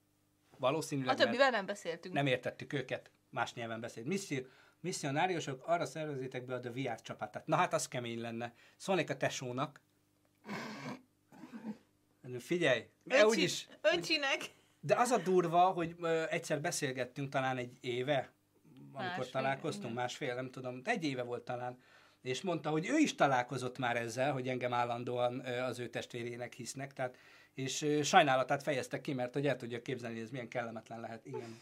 [0.50, 2.14] A valószínűleg, mert többivel nem beszéltünk.
[2.14, 4.06] nem értettük őket, más nyelven beszélt.
[4.06, 4.42] Misszió,
[4.80, 7.46] misszionáriusok, arra szervezitek be a The VR csapatát.
[7.46, 8.54] Na hát az kemény lenne.
[8.76, 9.80] Szólnék a tesónak.
[12.38, 14.50] Figyelj, Öcsi- úgyis, Öcsinek.
[14.80, 18.32] de az a durva, hogy ö, egyszer beszélgettünk talán egy éve,
[18.96, 20.02] amikor Másfél, találkoztunk, igen.
[20.02, 21.78] másfél, nem tudom, egy éve volt talán,
[22.22, 26.92] és mondta, hogy ő is találkozott már ezzel, hogy engem állandóan az ő testvérének hisznek,
[26.92, 27.16] tehát,
[27.54, 31.60] és sajnálatát fejezte ki, mert hogy el tudja képzelni, hogy ez milyen kellemetlen lehet, igen.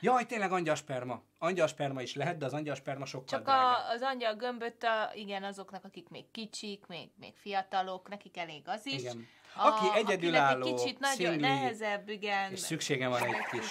[0.00, 1.22] Jaj, tényleg angyasperma.
[1.38, 3.62] Angyasperma is lehet, de az angyasperma sokkal Csak drágább.
[3.62, 8.62] a, az angyal gömböt, a, igen, azoknak, akik még kicsik, még, még fiatalok, nekik elég
[8.64, 9.00] az is.
[9.00, 9.28] Igen.
[9.54, 12.52] A, Aki akinek egyedülálló, egy kicsit nagyon szingli, nehezebb, igen.
[12.52, 13.66] És szükségem van egy kis...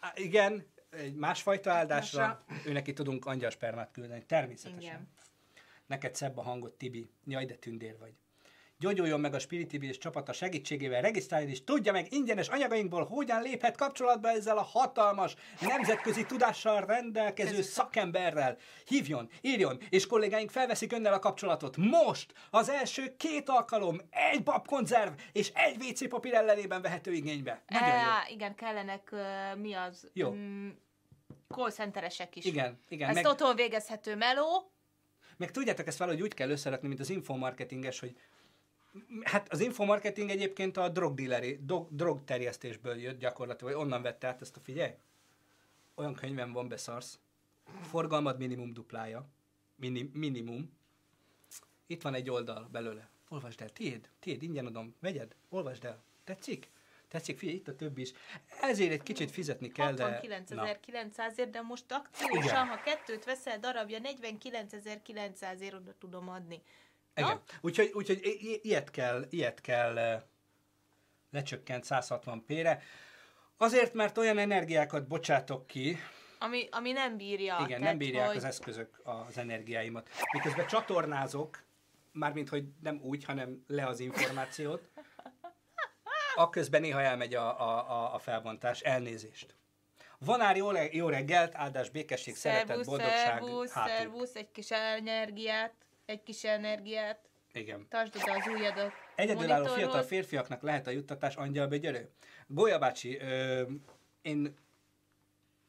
[0.00, 4.82] Á, igen, egy másfajta áldásra, ő neki tudunk angyaspermát küldeni, természetesen.
[4.82, 5.08] Igen.
[5.86, 7.10] Neked szebb a hangod, Tibi.
[7.24, 8.14] Jaj, de tündér vagy.
[8.80, 13.42] Gyógyuljon meg a Spirit TV és csapata segítségével, regisztráljon és tudja meg ingyenes anyagainkból, hogyan
[13.42, 18.56] léphet kapcsolatba ezzel a hatalmas, nemzetközi tudással rendelkező szakemberrel.
[18.86, 21.76] Hívjon, írjon, és kollégáink felveszik önnel a kapcsolatot.
[21.76, 27.62] Most az első két alkalom, egy babkonzerv és egy WC papír ellenében vehető igénybe.
[27.68, 27.94] Nagyon jó.
[27.94, 30.10] Á, igen, kellenek, uh, mi az?
[30.12, 30.30] Jó.
[30.30, 30.68] Mm,
[31.48, 32.44] call centeresek is.
[32.44, 33.08] Igen, igen.
[33.08, 34.72] Ez Meg, otthon végezhető meló.
[35.36, 38.14] meg tudjátok ezt valahogy úgy kell összerakni, mint az infomarketinges, hogy
[39.22, 44.56] hát az infomarketing egyébként a drogdealeri, drog, drogterjesztésből jött gyakorlatilag, vagy onnan vette át ezt
[44.56, 44.92] a figyelj.
[45.94, 47.18] Olyan könyvem van, beszarsz.
[47.82, 49.28] Forgalmad minimum duplája.
[49.76, 50.72] Mini, minimum.
[51.86, 53.08] Itt van egy oldal belőle.
[53.28, 56.02] Olvasd el, tiéd, tiéd, ingyen adom, vegyed, olvasd el.
[56.24, 56.70] Tetszik?
[57.08, 58.12] Tetszik, figyelj, itt a többi is.
[58.60, 60.20] Ezért egy kicsit fizetni kell, de...
[60.48, 60.64] na.
[60.64, 66.62] 69.900-ért, de most akciósan, ha kettőt veszel darabja, 49.900-ért oda tudom adni.
[67.14, 67.40] Igen.
[67.60, 70.22] Úgyhogy, úgyhogy i- ilyet kell, ilyet kell
[71.30, 72.82] lecsökkent 160p-re.
[73.56, 75.96] Azért, mert olyan energiákat bocsátok ki,
[76.38, 77.54] Ami, ami nem bírja.
[77.54, 78.36] igen, tehát, nem bírják hogy...
[78.36, 80.08] az eszközök az energiáimat.
[80.32, 81.62] Miközben csatornázok,
[82.12, 84.88] mármint, hogy nem úgy, hanem le az információt,
[86.34, 89.54] akközben néha elmegy a, a, a, a felbontás, elnézést.
[90.18, 93.94] Vonár jó, le- jó reggelt, áldás, békesség, szeretet, Szervusz, boldogság, szervusz, hátul.
[93.96, 95.72] szervusz, egy kis energiát,
[96.10, 97.28] egy kis energiát.
[97.52, 97.86] Igen.
[97.88, 98.92] Tartsd oda az ujjadat.
[99.16, 102.10] Egyedülálló fiatal férfiaknak lehet a juttatás angyalbegyörő?
[102.46, 103.62] Gólya bácsi, ö,
[104.22, 104.56] én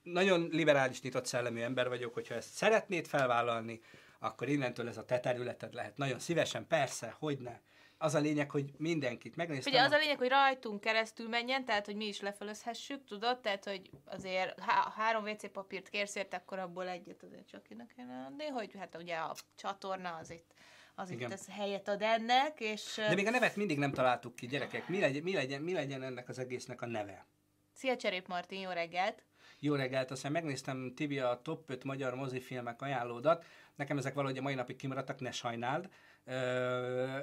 [0.04, 3.82] nagyon liberális, nyitott szellemű ember vagyok, hogyha ezt szeretnéd felvállalni,
[4.20, 5.98] akkor innentől ez a te területed lehet.
[5.98, 7.60] Nagyon szívesen, persze, hogy ne.
[8.04, 9.74] Az a lényeg, hogy mindenkit megnéztem.
[9.74, 13.40] Ugye az a lényeg, hogy rajtunk keresztül menjen, tehát hogy mi is lefölözhessük, tudod?
[13.40, 17.94] Tehát, hogy azért ha három WC papírt kérsz érte, akkor abból egyet azért csak kinek
[17.96, 20.54] kéne adni, hogy hát ugye a csatorna az itt,
[20.96, 21.32] az itt Igen.
[21.32, 24.88] ez helyet ad ennek, és De még a nevet mindig nem találtuk ki, gyerekek.
[24.88, 27.26] Mi legyen, mi legyen, mi legyen ennek az egésznek a neve?
[27.74, 29.24] Szia Cserép Martin, jó reggelt!
[29.60, 33.46] Jó reggelt, aztán megnéztem Tibi a top 5 magyar mozifilmek ajánlódat.
[33.76, 35.90] Nekem ezek valahogy a mai napig kimaradtak, ne sajnáld.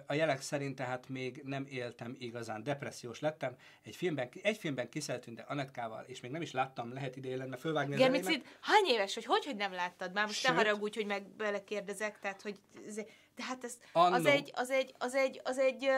[0.06, 3.56] A jelek szerint tehát még nem éltem igazán, depressziós lettem.
[3.82, 7.56] Egy filmben, egy filmben kiszeltünk, de Anetkával, és még nem is láttam, lehet idén lenne
[7.56, 7.96] fölvágni.
[7.96, 10.12] Germicid, hány éves, hogy hogy, hogy nem láttad?
[10.12, 10.50] Már most Sőt.
[10.50, 12.94] ne haragudj, hogy meg belekérdezek, tehát, hogy ez,
[13.34, 14.14] de hát ez, Annó.
[14.14, 15.90] az egy, az egy, az egy, az egy,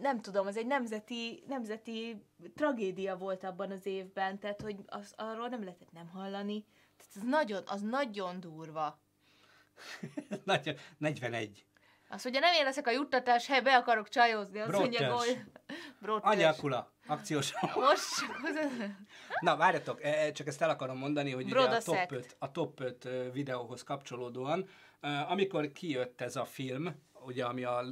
[0.00, 2.22] nem tudom, az egy nemzeti, nemzeti
[2.54, 6.64] tragédia volt abban az évben, tehát, hogy az, arról nem lehetett nem hallani.
[6.96, 9.00] Tehát az nagyon, az nagyon durva.
[10.44, 11.64] Nagyon, 41.
[12.12, 15.26] Az, hogy nem én leszek a juttatás, hely, be akarok csajozni, azt mondja, Brótös.
[15.26, 15.40] hogy...
[16.00, 16.30] Brótös.
[16.30, 17.52] Anyakula, akciós.
[17.74, 18.08] Most.
[19.40, 22.12] Na, várjatok, e- e, csak ezt el akarom mondani, hogy ugye a top, Brodaszekt.
[22.12, 24.68] 5, a top 5 ö, videóhoz kapcsolódóan,
[25.28, 26.94] amikor kijött ez a film,
[27.24, 27.84] ugye ami a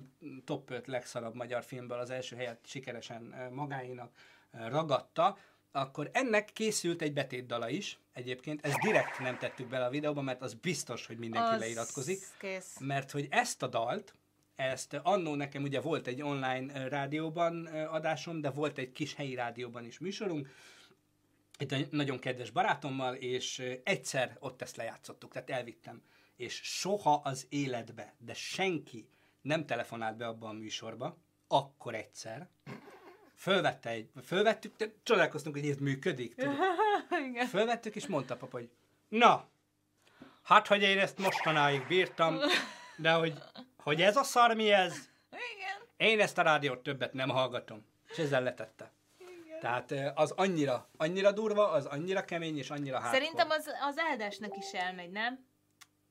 [0.44, 5.36] top 5 legszarabb magyar filmből az első helyet sikeresen ö, ragadta,
[5.72, 10.42] akkor ennek készült egy betétdala is, egyébként, ezt direkt nem tettük bele a videóba, mert
[10.42, 12.78] az biztos, hogy mindenki Az leiratkozik, Kész.
[12.80, 14.14] mert hogy ezt a dalt,
[14.56, 19.84] ezt annó nekem ugye volt egy online rádióban adásom, de volt egy kis helyi rádióban
[19.84, 20.48] is műsorunk,
[21.58, 26.02] itt egy nagyon kedves barátommal, és egyszer ott ezt lejátszottuk, tehát elvittem.
[26.36, 29.08] És soha az életbe, de senki
[29.42, 31.16] nem telefonált be abba a műsorba,
[31.48, 32.48] akkor egyszer.
[33.38, 36.34] Fölvette egy, fölvettük, de csodálkoztunk, hogy ez működik.
[37.28, 37.46] Igen.
[37.46, 38.70] Fölvettük, és mondta papa, hogy
[39.08, 39.48] na,
[40.42, 42.38] hát, hogy én ezt mostanáig bírtam,
[42.96, 43.42] de hogy,
[43.76, 46.10] hogy ez a szar mi ez, Igen.
[46.10, 47.86] én ezt a rádiót többet nem hallgatom.
[48.08, 48.92] És ezzel letette.
[49.60, 53.24] Tehát az annyira, annyira durva, az annyira kemény, és annyira hardcore.
[53.24, 55.46] Szerintem az, az áldásnak is elmegy, nem?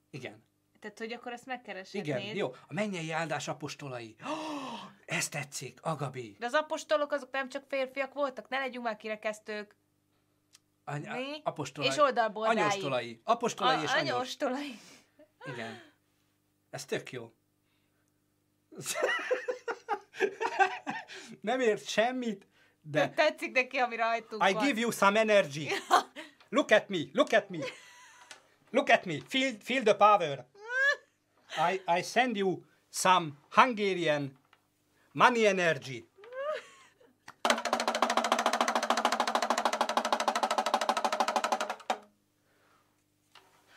[0.10, 0.44] Igen.
[0.80, 2.06] Tehát, hogy akkor ezt megkereshetnéd.
[2.18, 2.48] Igen, jó.
[2.68, 4.16] A mennyei áldás apostolai.
[4.26, 6.36] Oh, ez tetszik, Agabi.
[6.40, 9.76] De az apostolok azok nem csak férfiak voltak, ne legyünk már kirekesztők.
[10.84, 11.42] Any- Mi?
[11.44, 11.90] apostolai.
[11.90, 12.58] És oldalbordáig.
[12.58, 13.22] Anyostolai.
[13.24, 14.12] Apostolai és anyos.
[14.12, 14.80] anyostolai.
[15.46, 15.82] Igen.
[16.70, 17.32] Ez tök jó.
[21.42, 22.48] Nem ért semmit,
[22.82, 24.66] De de tetszik neki, ami rajtunk I van.
[24.66, 25.70] give you some energy.
[26.50, 27.58] Look at me, look at me.
[28.72, 30.46] Look at me, feel, feel the power.
[31.60, 34.32] I, I send you some Hungarian
[35.14, 36.06] money energy.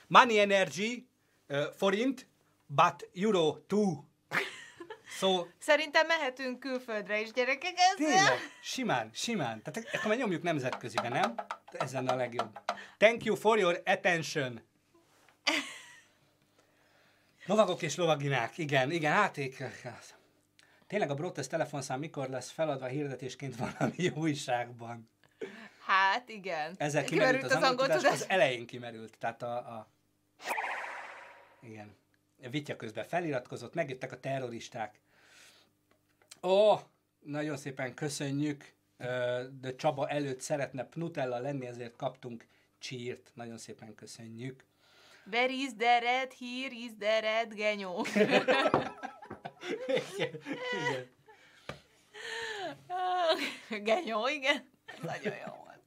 [0.08, 1.06] Money energy,
[1.50, 2.24] uh, forint,
[2.68, 4.04] but euro too.
[5.18, 7.78] So, Szerintem mehetünk külföldre is, gyerekek.
[7.78, 9.62] Ez Tényleg, simán, simán.
[9.62, 11.34] Tehát akkor már nyomjuk nemzetközibe, nem?
[11.72, 12.58] Ez lenne a legjobb.
[12.98, 14.60] Thank you for your attention.
[17.50, 19.62] Lovagok és lovaginák, igen, igen, áték.
[20.86, 25.08] Tényleg a Brotes telefonszám mikor lesz feladva hirdetésként valami újságban?
[25.84, 26.74] Hát, igen.
[26.76, 29.18] Ezzel kimerült az, az angol tudás, az elején kimerült.
[29.18, 29.90] Tehát a, a...
[31.60, 31.96] Igen.
[32.50, 35.00] Vitya közben feliratkozott, megjöttek a terroristák.
[36.42, 36.76] Ó,
[37.18, 38.72] nagyon szépen köszönjük,
[39.60, 42.46] de Csaba előtt szeretne Pnutella lenni, ezért kaptunk
[42.78, 43.30] csírt.
[43.34, 44.64] Nagyon szépen köszönjük.
[45.24, 46.32] Where is the red?
[46.38, 48.04] Here is the red genyó.
[50.16, 50.40] Igen,
[50.88, 51.08] igen.
[53.84, 54.70] genyó, igen.
[55.02, 55.80] Nagyon jó volt.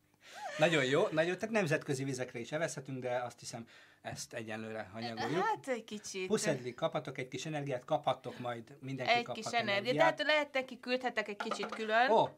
[0.58, 3.68] Nagyon jó, nagyon, tehát nemzetközi vizekre is evezhetünk, de azt hiszem,
[4.02, 5.44] ezt egyenlőre hanyagoljuk.
[5.44, 6.28] Hát egy kicsit.
[6.28, 9.74] Puszedli, kaphatok egy kis energiát, kaphattok majd, mindenki egy kis energia.
[9.74, 10.16] energiát.
[10.16, 12.12] Tehát lehet neki küldhetek egy kicsit külön.
[12.12, 12.30] Ó,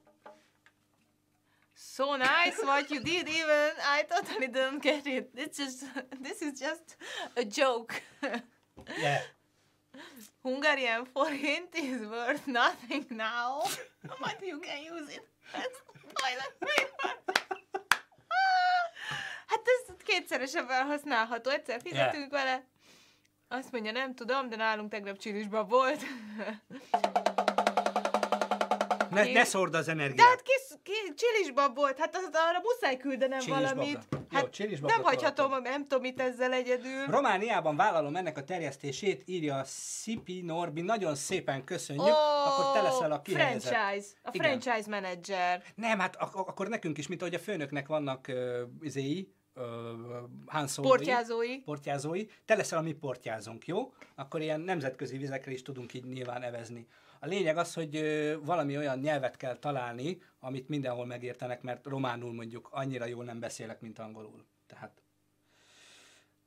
[1.75, 3.71] So nice what you did even.
[3.97, 5.29] I totally don't get it.
[5.35, 5.83] It's just,
[6.21, 6.95] this is just
[7.35, 8.01] a joke.
[9.01, 9.21] yeah.
[10.43, 13.63] Hungarian forint is worth nothing now,
[14.21, 15.71] but you can use it as
[16.13, 17.23] toilet paper.
[19.47, 22.63] Hát ez kétszeresen felhasználható, egyszer fizetünk vele.
[23.47, 26.01] Azt mondja, nem tudom, de nálunk tegnap csilisban volt.
[29.09, 30.27] Ne, ne szórd az De energiát.
[30.27, 30.54] hát kis, ki,
[31.15, 33.73] csilisbab volt, hát az, arra muszáj küldenem Csilisbabra.
[33.75, 33.99] valamit.
[34.11, 37.05] Jó, Jó, Hát csilisbabra nem hagyhatom a nem tudom mit ezzel egyedül.
[37.07, 42.09] Romániában vállalom ennek a terjesztését, írja Szipi Norbi, nagyon szépen köszönjük, Ó,
[42.45, 43.73] akkor te leszel a kihelyezett.
[43.73, 44.59] franchise, a Igen.
[44.59, 45.63] franchise manager.
[45.75, 49.63] Nem, hát ak- ak- akkor nekünk is, mint ahogy a főnöknek vannak uh, izéi, uh,
[50.81, 51.61] Portyázói.
[51.61, 53.93] portyázói, te leszel a mi portyázónk, jó?
[54.15, 56.87] Akkor ilyen nemzetközi vizekre is tudunk így nyilván evezni.
[57.25, 57.99] A lényeg az, hogy
[58.43, 63.81] valami olyan nyelvet kell találni, amit mindenhol megértenek, mert románul mondjuk annyira jól nem beszélek,
[63.81, 64.45] mint angolul.
[64.67, 65.01] Tehát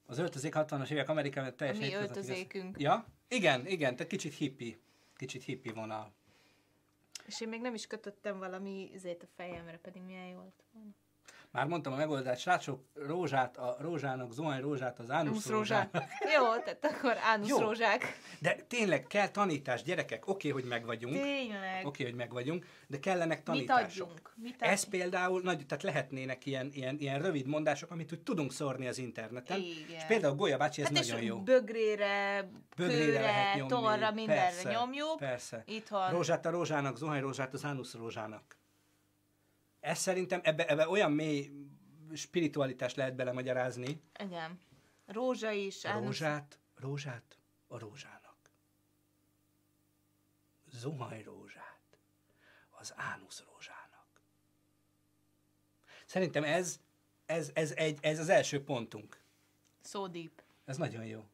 [0.07, 1.83] az öltözék 60-as évek Amerikában teljesen...
[1.83, 2.76] mi hétköznapi öltözékünk.
[2.76, 2.87] rész.
[2.87, 3.07] Ja?
[3.29, 4.81] Igen, igen, tehát kicsit hippi.
[5.16, 6.12] Kicsit hippi vonal.
[7.26, 10.91] És én még nem is kötöttem valami izét a fejemre, pedig milyen jó volt volna.
[11.51, 15.92] Már mondtam a megoldást, srácok, rózsát a rózsának, zuhany rózsát az ánusz rózsának.
[16.36, 17.59] Jó, tehát akkor ánusz Jó.
[17.59, 18.18] rózsák.
[18.40, 21.86] De tényleg kell tanítás, gyerekek, oké, hogy megvagyunk, Tényleg.
[21.86, 24.07] oké, hogy megvagyunk, de kellenek Mit tanítások.
[24.07, 24.32] adjunk?
[24.36, 24.90] Mit Ez adjunk?
[24.90, 29.59] például, nagy, tehát lehetnének ilyen, ilyen, ilyen rövid mondások, amit úgy tudunk szórni az interneten.
[29.59, 29.96] Igen.
[29.96, 31.38] És például Golya bácsi, ez Hát nagyon jó.
[31.42, 33.72] bögrére, Bögrére kőre, lehet nyomni.
[33.72, 35.16] torra, mindenre persze, nyomjuk.
[35.18, 35.62] Persze.
[35.66, 36.11] Itthon.
[36.11, 38.57] Rózsát a rózsának, zuhany rózsát az ánusz rózsának.
[39.89, 41.51] Ez szerintem, ebbe, ebbe olyan mély
[42.14, 44.03] spiritualitást lehet belemagyarázni.
[44.20, 44.61] Igen.
[45.07, 45.84] Rózsa is.
[45.84, 48.36] ánusz- Rózsát, rózsát a rózsának.
[50.70, 51.80] Zuhany rózsát
[52.70, 54.07] az ánusz rózsának.
[56.07, 56.80] Szerintem ez,
[57.26, 59.20] ez, ez, egy, ez az első pontunk.
[59.84, 60.43] So deep.
[60.64, 61.24] Ez nagyon jó.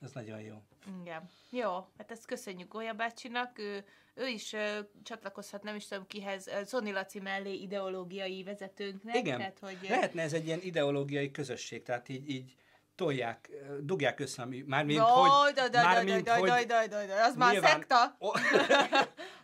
[0.00, 0.62] Ez nagyon jó.
[1.00, 1.30] Igen.
[1.50, 3.58] Jó, hát ezt köszönjük Golya bácsinak.
[3.58, 9.16] Ő, ő is ö, csatlakozhat, nem is tudom kihez, ö, Szoni Laci mellé ideológiai vezetőnknek.
[9.16, 9.38] Igen.
[9.38, 12.56] Tehát, hogy, Lehetne ez egy ilyen ideológiai közösség, tehát így, így
[12.94, 17.20] tolják, dugják össze, ami, mármint, Jaj, hogy, daj, daj, daj, daj, daj, daj, daj, daj,
[17.20, 18.16] az már nyilván- szekta?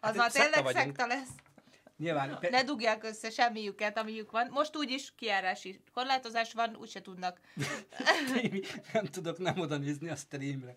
[0.03, 1.29] Az Hát már tényleg szekta lesz.
[2.01, 4.49] Nyilván, pe- Ne dugják össze semmiüket, amiük van.
[4.51, 7.41] Most úgyis kiárási korlátozás van, úgyse tudnak.
[8.93, 10.77] Nem tudok nem oda nézni a streamre.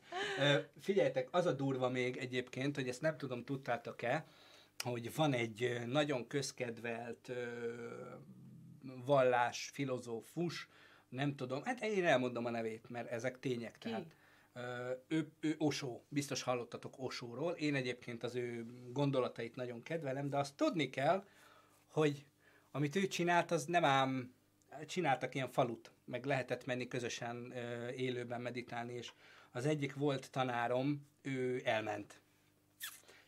[0.82, 4.26] Figyeljetek, az a durva még egyébként, hogy ezt nem tudom, tudtátok-e,
[4.84, 7.32] hogy van egy nagyon közkedvelt
[9.06, 10.68] vallás, filozófus,
[11.10, 13.78] nem tudom, hát én elmondom a nevét, mert ezek tények.
[13.80, 13.90] Ki?
[13.90, 14.06] Tehát,
[15.08, 17.52] ő, ő Osó, biztos hallottatok Osóról.
[17.52, 21.26] Én egyébként az ő gondolatait nagyon kedvelem, de azt tudni kell,
[21.88, 22.26] hogy
[22.72, 24.34] amit ő csinált, az nem ám
[24.86, 27.54] csináltak ilyen falut, meg lehetett menni közösen
[27.96, 29.12] élőben meditálni, és
[29.52, 32.22] az egyik volt tanárom, ő elment.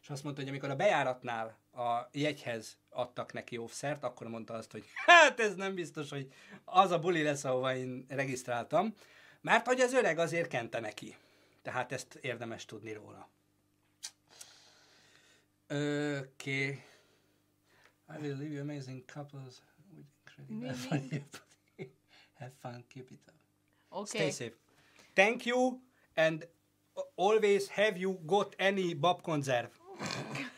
[0.02, 4.72] És azt mondta, hogy amikor a bejáratnál a jegyhez adtak neki offszert, akkor mondta azt,
[4.72, 8.96] hogy hát ez nem biztos, hogy az a buli lesz, ahova én regisztráltam,
[9.46, 11.16] mert hogy az öreg azért kente neki.
[11.62, 13.30] Tehát ezt érdemes tudni róla.
[15.68, 16.20] Oké.
[16.20, 16.84] Okay.
[18.08, 19.62] I will leave you amazing couples
[19.96, 20.08] with
[20.48, 21.20] incredible.
[22.40, 23.34] Have fun, keep it up.
[23.90, 24.08] Oké.
[24.08, 24.56] Stay safe.
[25.14, 25.80] Thank you,
[26.16, 26.48] and
[27.16, 29.70] always have you got any babkonzerv?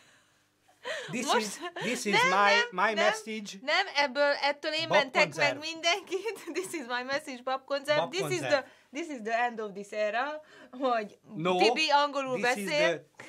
[1.11, 3.05] This Most- is this is Nem, my nem, my nem.
[3.05, 3.51] message.
[3.61, 5.57] Nem, ebből, ettől én mentek Babkonzerv.
[5.59, 6.43] meg mindenkit.
[6.59, 8.09] This is my message, babkonzerv.
[8.09, 10.41] This is, the, this is the end of this era,
[10.71, 12.87] hogy No, Tibi angolul this is beszél.
[13.17, 13.25] the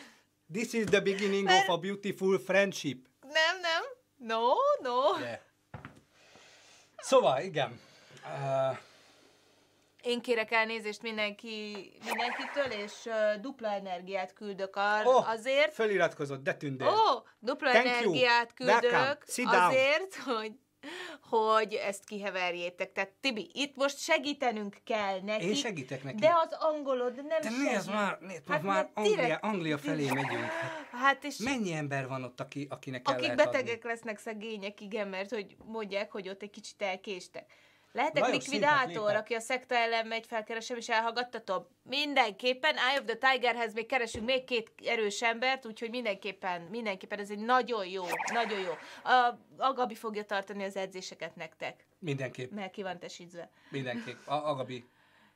[0.53, 3.07] this is the beginning Mert- of a beautiful friendship.
[3.23, 3.83] Nem, nem.
[4.17, 4.53] No,
[4.83, 5.19] no.
[5.21, 5.39] Yeah.
[6.97, 7.81] Szóval, igen.
[8.25, 8.77] Uh,
[10.03, 11.75] Én kérek elnézést mindenki,
[12.05, 15.75] mindenkitől, és uh, dupla energiát küldök ar- oh, azért.
[15.75, 16.87] Feliratkozott, de tündér.
[16.87, 17.95] Ó, oh, dupla Thank you.
[17.95, 18.81] energiát Welcome.
[18.81, 20.53] küldök azért, hogy
[21.21, 22.93] hogy ezt kiheverjétek.
[22.93, 25.47] Tehát Tibi, itt most segítenünk kell neki.
[25.47, 26.17] Én segítek neki.
[26.19, 27.71] De az angolod nem De segít.
[27.71, 30.45] nézd már, nézd, Hát már Anglia, direkt- Anglia felé megyünk.
[30.93, 33.89] Hát és mennyi ember van ott, aki, akinek akik betegek adni?
[33.89, 37.53] lesznek szegények, igen, mert hogy mondják, hogy ott egy kicsit elkéstek.
[37.99, 41.67] Lehetek Lajos, likvidátor, aki a szekta ellen megy, felkeresem és elhallgattatom?
[41.83, 47.31] Mindenképpen, Eye of the Tigerhez még keresünk még két erős embert, úgyhogy mindenképpen, mindenképpen ez
[47.31, 48.73] egy nagyon jó, nagyon jó.
[49.03, 53.51] A, a Gabi fogja tartani az edzéseket nektek, Mindenképp, mert ki van tesítve.
[53.71, 54.27] mindenképp.
[54.27, 54.85] A, Agabi.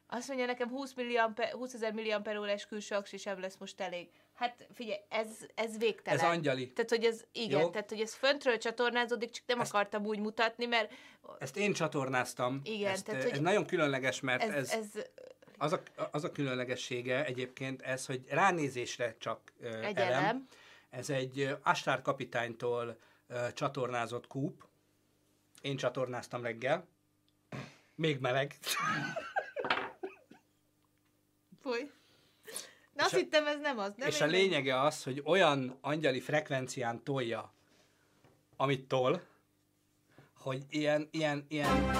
[0.07, 4.09] Azt mondja nekem 20, milliamper, 20 ezer milliamper órás külső aksi sem lesz most elég.
[4.35, 6.19] Hát figyelj, ez, ez végtelen.
[6.21, 6.73] Ez angyali.
[6.73, 7.71] Tehát, hogy ez, igen, Jó.
[7.71, 10.93] tehát, hogy ez föntről csatornázódik, csak nem Ezt- akartam úgy mutatni, mert
[11.39, 12.61] Ezt én csatornáztam.
[12.65, 15.05] Igen, Ezt, tehát, eh, hogy ez nagyon különleges, mert ez, ez, ez,
[15.59, 20.13] Az, a, az a különlegessége egyébként ez, hogy ránézésre csak ö, Egy elem.
[20.23, 20.49] elem.
[20.91, 24.65] Ez egy ö, Astár kapitánytól ö, csatornázott kúp.
[25.61, 26.87] Én csatornáztam reggel.
[27.95, 28.55] Még meleg.
[31.61, 31.91] Foly.
[33.03, 33.93] Na azt a- hittem, ez nem az.
[33.97, 37.53] Nem És a lényege az, hogy olyan angyali frekvencián tolja,
[38.57, 39.23] amit tol,
[40.39, 41.91] hogy ilyen, ilyen, ilyen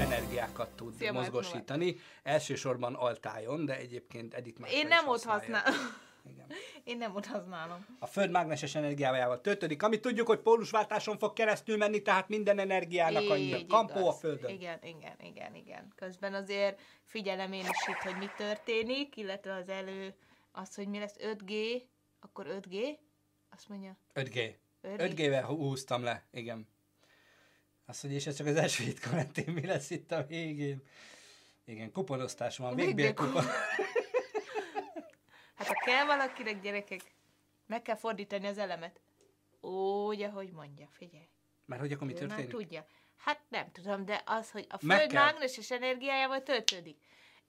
[0.00, 1.96] energiákat tud Szia, mozgosítani.
[2.22, 5.56] Elsősorban altájon, de egyébként Edith már Én nem ott használja.
[5.58, 6.06] használom.
[6.30, 6.46] Igen.
[6.84, 7.86] Én nem ott használom.
[7.98, 13.30] A Föld mágneses energiájával töltődik, amit tudjuk, hogy pólusváltáson fog keresztül menni, tehát minden energiának
[13.30, 13.42] annyi.
[13.42, 14.18] Így Kampó a igaz.
[14.18, 14.50] Földön.
[14.50, 15.92] Igen, igen, igen, igen.
[15.96, 20.14] Közben azért figyelem én is itt, hogy mi történik, illetve az elő,
[20.52, 21.82] az, hogy mi lesz 5G,
[22.20, 22.98] akkor 5G,
[23.50, 24.54] azt mondja, 5G.
[24.82, 24.96] 5G.
[24.96, 26.68] 5G-vel húztam le, igen.
[27.86, 30.82] Azt, hogy és ez csak az első hét karantén, mi lesz itt a végén.
[31.64, 33.44] Igen, kuponosztás van, Végbél kupon.
[35.58, 37.00] Hát ha kell valakinek, gyerekek,
[37.66, 39.00] meg kell fordítani az elemet.
[39.60, 41.28] Úgy, ahogy mondja, figyelj.
[41.66, 42.50] Mert hogy akkor mi Ő már történik?
[42.50, 42.86] tudja.
[43.16, 46.96] Hát nem tudom, de az, hogy a Föld mágneses energiájával töltődik.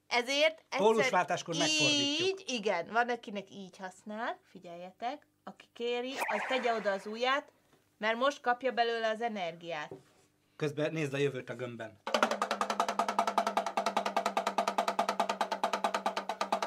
[0.07, 2.30] Ezért Pólusváltáskor megfordítjuk.
[2.30, 7.51] Így, igen, van akinek így használ, figyeljetek, aki kéri, az tegye oda az ujját,
[7.97, 9.91] mert most kapja belőle az energiát.
[10.55, 12.01] Közben nézd a jövőt a gömbben.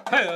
[0.04, 0.26] Hey,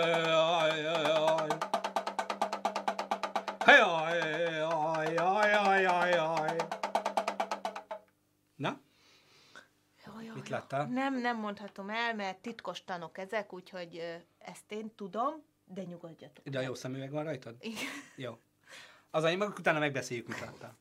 [3.66, 4.18] Hey, aj,
[4.62, 6.56] aj, aj, aj, aj, aj.
[8.56, 8.80] Na,
[10.34, 10.86] mit láttál?
[10.86, 16.48] Nem, nem mondhatom el, mert titkos tanok ezek, úgyhogy ezt én tudom, de nyugodjatok.
[16.48, 17.56] De a jó szemüveg van rajtad?
[17.60, 17.90] Igen.
[18.16, 18.38] Jó.
[19.10, 20.76] Az anyag, utána megbeszéljük, mit láttál.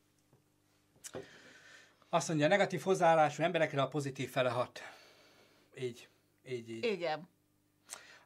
[2.09, 4.81] Azt mondja, a negatív hozzáállású emberekre a pozitív fele hat.
[5.79, 6.09] Így.
[6.47, 6.83] Így, így.
[6.83, 7.29] Igen.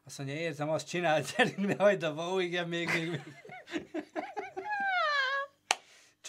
[0.04, 3.22] Azt mondja, érzem, azt csinált, gyerünk, ne hagyd abba, ó, igen, még, még, még.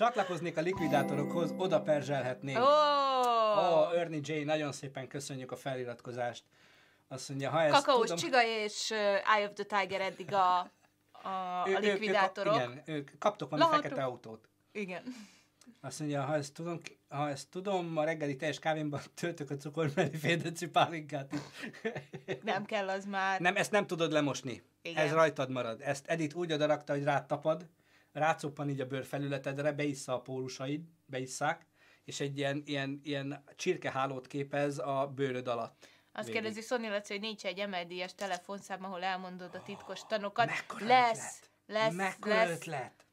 [0.02, 2.58] Csatlakoznék a likvidátorokhoz, oda perzselhetnénk.
[2.58, 6.44] Ó, oh, oh, Ernie J, nagyon szépen köszönjük a feliratkozást.
[7.08, 8.18] Azt mondja, ha ezt Kakaós tudom...
[8.18, 8.98] csiga és uh,
[9.36, 10.70] Eye of the Tiger eddig a, a,
[11.68, 12.56] Ő- a ők- likvidátorok.
[12.56, 13.90] Ők, igen, ők kaptok valami Lahatok.
[13.90, 14.50] fekete autót.
[14.72, 15.04] igen.
[15.82, 19.92] Azt mondja, ha ezt tudom, ha ezt tudom, a reggeli teljes kávémban töltök a cukor
[19.96, 21.34] mellé fél deci pálinkát.
[22.44, 23.40] Nem kell az már.
[23.40, 24.64] Nem, ezt nem tudod lemosni.
[24.82, 25.06] Igen.
[25.06, 25.82] Ez rajtad marad.
[25.82, 27.66] Ezt Edith úgy odarakta, hogy rád tapad,
[28.12, 31.66] rácuppan így a bőrfelületedre, beissza a pólusaid, beiszák,
[32.04, 35.88] és egy ilyen, ilyen, ilyen csirkehálót képez a bőröd alatt.
[36.14, 36.42] Azt Végig.
[36.42, 40.46] kérdezi Szoni Laci, hogy nincs egy emeldíjas telefonszám, ahol elmondod a titkos tanokat.
[40.46, 41.84] Mekkora lesz, ötlet!
[41.84, 42.50] lesz, Mekkora lesz.
[42.50, 43.06] ötlet!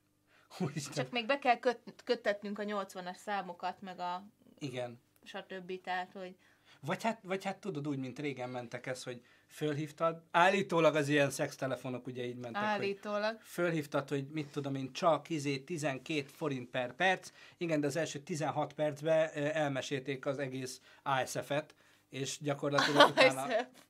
[0.59, 0.92] Úristen.
[0.92, 4.26] Csak még be kell köt, köttetnünk a 80-as számokat, meg a
[4.59, 5.01] Igen.
[5.22, 5.80] stb.
[5.80, 6.36] Tehát, hogy
[6.80, 11.30] Vagy hát, vagy hát tudod úgy, mint régen mentek ez, hogy fölhívtad, állítólag az ilyen
[11.30, 13.38] szextelefonok ugye így mentek, hogy állítólag.
[13.42, 18.18] fölhívtad, hogy mit tudom én, csak izé 12 forint per perc, igen, de az első
[18.18, 21.74] 16 percben elmesélték az egész ASF-et,
[22.11, 23.46] és gyakorlatilag utána,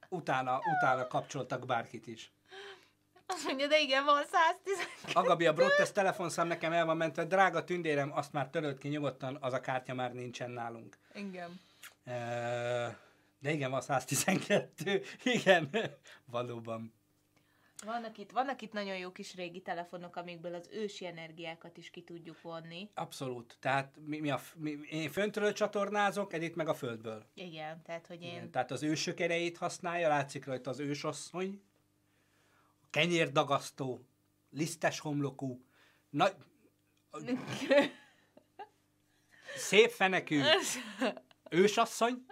[0.08, 2.32] utána, utána kapcsoltak bárkit is.
[3.26, 4.78] Azt mondja, de igen, van 110.
[5.12, 9.38] Agabi, a Brottes telefonszám nekem el van mentve, drága tündérem, azt már törölt ki nyugodtan,
[9.40, 10.96] az a kártya már nincsen nálunk.
[11.14, 11.60] Igen.
[12.04, 12.86] Ö,
[13.38, 15.02] De igen, van 112,
[15.36, 15.70] igen,
[16.24, 16.96] valóban.
[17.84, 22.02] Vannak itt, vannak itt nagyon jó kis régi telefonok, amikből az ősi energiákat is ki
[22.02, 22.90] tudjuk vonni.
[22.94, 23.56] Abszolút.
[23.60, 27.26] Tehát mi, mi a, mi, én föntről csatornázok, Edith meg a földből.
[27.34, 28.30] Igen, tehát, hogy én...
[28.30, 31.62] Igen, tehát az ősök erejét használja, látszik rajta az ősasszony,
[32.90, 34.06] kenyérdagasztó,
[34.50, 35.64] lisztes homlokú,
[36.10, 36.34] nagy,
[39.56, 40.40] szép fenekű
[41.50, 42.26] ősasszony,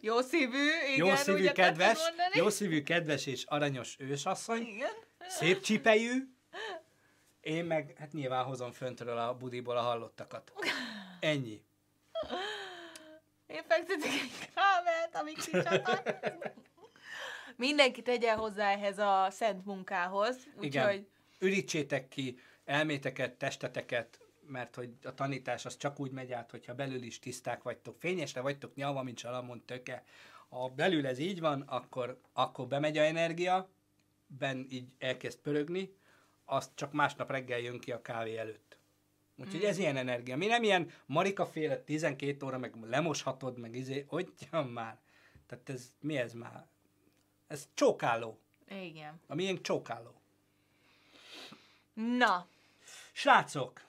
[0.00, 1.98] jó szívű, igen, jó szívű, úgy akartad kedves,
[2.32, 4.90] jó szívű, kedves és aranyos ősasszony, Igen.
[5.28, 6.12] szép csipejű,
[7.40, 10.52] én meg hát nyilván hozom föntről a budiból a hallottakat.
[11.20, 11.62] Ennyi.
[13.46, 16.02] Én fektetek egy kábelt, amíg kicsatol.
[17.56, 20.86] Mindenki tegye hozzá ehhez a szent munkához, Igen.
[20.86, 21.06] úgyhogy
[21.38, 24.18] Ürítsétek ki elméteket, testeteket,
[24.48, 28.40] mert hogy a tanítás az csak úgy megy át, hogyha belül is tiszták vagytok, fényesre
[28.40, 30.04] vagytok nyalva, mint salamon töke.
[30.48, 33.68] Ha belül ez így van, akkor, akkor bemegy a energia,
[34.26, 35.94] ben így elkezd pörögni,
[36.44, 38.78] azt csak másnap reggel jön ki a kávé előtt.
[39.38, 40.36] Úgyhogy ez ilyen energia.
[40.36, 44.98] Mi nem ilyen Marika féle 12 óra, meg lemoshatod, meg izé, hogyan már.
[45.46, 46.66] Tehát ez, mi ez már?
[47.46, 48.38] Ez csókáló.
[48.70, 49.20] igen.
[49.26, 50.14] A miénk csókáló.
[51.94, 52.46] Na,
[53.12, 53.85] Srácok!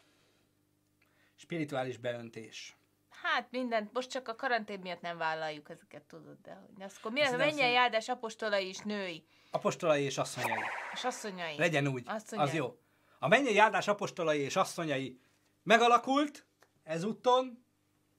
[1.48, 2.78] Spirituális beöntés.
[3.10, 7.12] hát mindent, most csak a karantén miatt nem vállaljuk ezeket, tudod, de hogy azt akkor
[7.12, 10.64] mi az Ez a áldás apostolai is női, Apostolai és asszonyai.
[10.94, 11.58] és asszonyai.
[11.58, 12.04] Legyen úgy.
[12.06, 12.48] Asszonyai.
[12.48, 12.78] Az jó.
[13.20, 15.20] A mennyei áldás apostolai és asszonyai
[15.64, 16.46] megalakult
[16.84, 17.66] ezúton.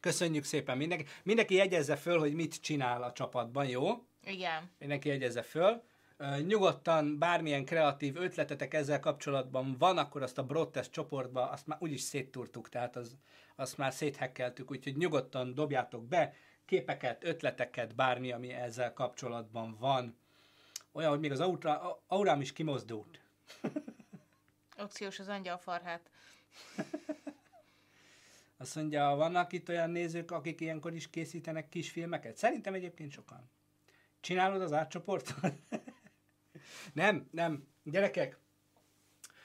[0.00, 1.04] Köszönjük szépen mindenki.
[1.22, 4.06] Mindenki jegyezze föl, hogy mit csinál a csapatban, jó?
[4.22, 4.70] Igen.
[4.78, 5.82] Mindenki jegyezze föl.
[6.46, 12.00] Nyugodtan bármilyen kreatív ötletetek ezzel kapcsolatban van, akkor azt a broadcast csoportba, azt már úgyis
[12.00, 13.16] széttúrtuk, tehát az,
[13.56, 20.16] azt már széthekkeltük, úgyhogy nyugodtan dobjátok be képeket, ötleteket, bármi, ami ezzel kapcsolatban van.
[20.92, 23.20] Olyan, hogy még az aura, aurám is kimozdult.
[24.78, 26.10] Oxiós az angyalfarhát.
[28.60, 32.36] Azt mondja, vannak itt olyan nézők, akik ilyenkor is készítenek kis filmeket?
[32.36, 33.50] Szerintem egyébként sokan.
[34.20, 35.52] Csinálod az átcsoportot?
[36.92, 37.66] nem, nem.
[37.84, 38.38] Gyerekek,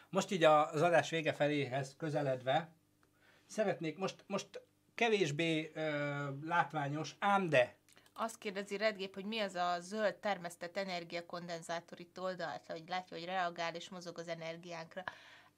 [0.10, 2.74] most így az adás vége feléhez közeledve,
[3.46, 4.62] szeretnék most, most
[4.96, 7.76] kevésbé ö, látványos, ám de
[8.14, 13.26] Azt kérdezi Redgép, hogy mi az a zöld termesztett energiakondenzátor itt oldalt, hogy látja, hogy
[13.26, 15.04] reagál és mozog az energiánkra.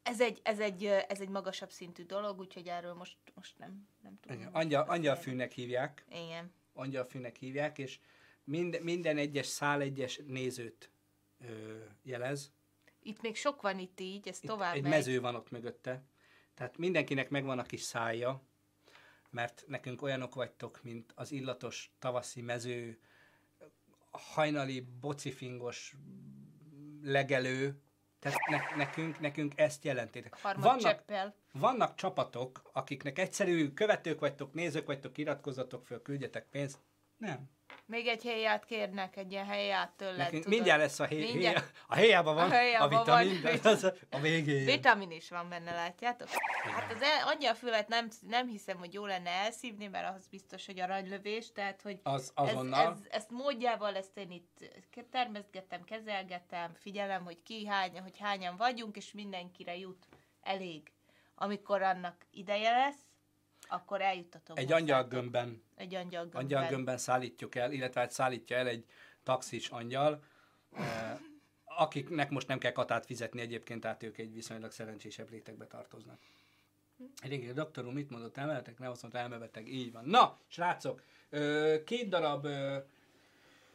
[0.04, 4.20] Ez egy, ez egy, ez egy magasabb szintű dolog, úgyhogy erről most, most nem, nem
[4.22, 4.50] tudom.
[4.52, 6.06] angyal, angyalfűnek hívják.
[6.10, 6.54] Igen.
[6.74, 8.00] angyalfűnek hívják, és
[8.44, 10.90] mind, minden egyes szál egyes nézőt
[11.50, 12.52] ö, jelez.
[13.00, 14.92] Itt még sok van itt így, ez Itt tovább egy megy.
[14.92, 16.04] mező van ott mögötte.
[16.54, 18.42] Tehát mindenkinek megvan a kis szája,
[19.30, 23.00] mert nekünk olyanok vagytok, mint az illatos tavaszi mező,
[24.12, 25.96] hajnali bocifingos
[27.02, 27.80] legelő,
[28.20, 30.42] tehát ne, nekünk, nekünk ezt jelentétek.
[30.42, 31.36] Vannak, cseppel.
[31.52, 36.78] vannak csapatok, akiknek egyszerű követők vagytok, nézők vagytok, iratkozzatok föl, küldjetek pénzt.
[37.18, 37.54] Nem.
[37.88, 40.18] Még egy helyját kérnek, egy ilyen helyját tőled.
[40.18, 40.48] Nekünk tudod.
[40.58, 41.66] mindjárt lesz a, hé, Mindjárt.
[41.66, 43.60] hé, a héjában van A a, héjában a vitamin, van.
[43.62, 44.66] de az a, a végén.
[44.66, 46.28] Vitamin is van benne, látjátok?
[46.76, 50.80] Hát az el, angyalfüvet nem, nem hiszem, hogy jó lenne elszívni, mert az biztos, hogy
[50.80, 52.92] aranylövés, tehát hogy Az ez, azonnal.
[52.92, 54.66] ez, ezt módjával, ezt én itt
[55.12, 60.08] termeszgettem, kezelgetem, figyelem, hogy ki hány, hogy hányan vagyunk, és mindenkire jut
[60.42, 60.92] elég.
[61.36, 63.02] Amikor annak ideje lesz,
[63.70, 64.58] akkor eljuttatom.
[64.58, 66.42] Egy angyalgömbben, Egy angyalgömbben.
[66.42, 68.86] angyalgömbben szállítjuk el, illetve hát szállítja el egy
[69.24, 70.24] taxis angyal,
[70.76, 71.18] eh,
[71.64, 76.20] akiknek most nem kell katát fizetni egyébként, tehát ők egy viszonylag szerencsésebb rétegbe tartoznak.
[77.24, 78.80] Régi doktor úr mit mondott, emeltek?
[78.80, 79.68] Nem azt mondta, elmebeteg.
[79.68, 80.06] Így van.
[80.06, 81.04] Na, srácok,
[81.86, 82.48] két darab,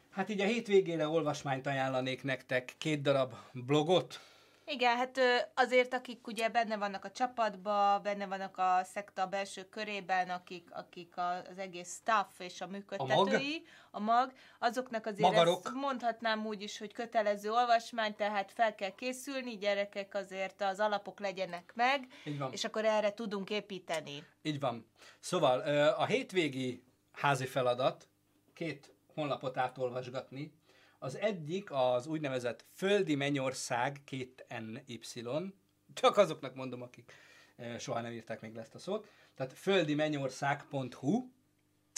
[0.09, 4.19] hát így a hétvégére olvasmányt ajánlanék nektek, két darab blogot,
[4.65, 5.19] Igen, hát
[5.53, 11.13] azért, akik ugye benne vannak a csapatba, benne vannak a szekta belső körében, akik, akik
[11.17, 15.61] az egész staff és a működtetői, a mag, azoknak azért Magarok.
[15.65, 21.19] ezt mondhatnám úgy is, hogy kötelező olvasmány, tehát fel kell készülni, gyerekek azért az alapok
[21.19, 22.07] legyenek meg,
[22.51, 24.23] és akkor erre tudunk építeni.
[24.41, 24.89] Így van.
[25.19, 25.59] Szóval
[25.89, 28.09] a hétvégi házi feladat
[28.53, 30.59] két honlapot átolvasgatni.
[31.03, 35.53] Az egyik az úgynevezett Földi Mennyország 2NY.
[35.93, 37.13] Csak azoknak mondom, akik
[37.55, 39.09] ö, soha nem írták még le ezt a szót.
[39.33, 41.29] Tehát földimennyország.hu,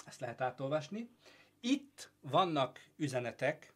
[0.05, 1.09] ezt lehet átolvasni.
[1.59, 3.73] Itt vannak üzenetek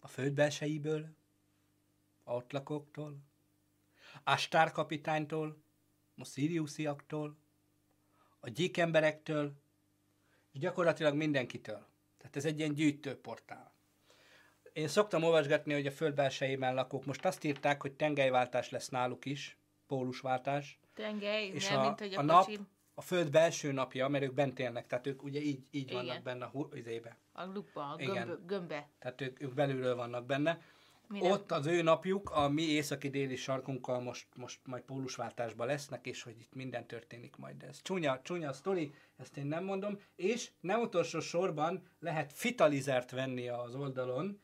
[0.00, 1.08] a föld belseiből,
[2.24, 3.18] a ott lakóktól,
[4.24, 5.62] Astár kapitánytól,
[6.16, 7.36] a Siriusiaktól,
[8.40, 9.66] a gyíkemberektől,
[10.58, 11.86] gyakorlatilag mindenkitől.
[12.18, 13.72] Tehát ez egy ilyen gyűjtőportál.
[14.72, 19.24] Én szoktam olvasgatni, hogy a föld belsejében lakók most azt írták, hogy tengelyváltás lesz náluk
[19.24, 22.50] is, pólusváltás, Tengely, és nem, a, mint hogy a, a nap,
[22.94, 25.94] a föld belső napja, mert ők bent élnek, tehát ők ugye így, így Igen.
[25.94, 27.16] vannak benne a izébe.
[27.32, 28.26] a lukba, a Igen.
[28.26, 28.88] gömb, gömbbe.
[28.98, 30.62] Tehát ők, ők belülről vannak benne.
[31.08, 31.30] Mi nem?
[31.30, 36.40] Ott az ő napjuk, a mi északi-déli sarkunkkal most, most majd pólusváltásban lesznek, és hogy
[36.40, 37.62] itt minden történik majd.
[37.62, 40.00] Ez csúnya, csúnya sztori, ezt én nem mondom.
[40.16, 44.40] És nem utolsó sorban lehet fitalizert venni az oldalon,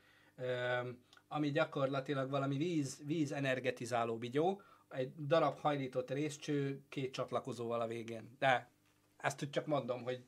[1.29, 8.37] ami gyakorlatilag valami víz, víz energetizáló bigyó, egy darab hajlított részcső, két csatlakozóval a végén.
[8.39, 8.71] De
[9.17, 10.25] ezt csak mondom, hogy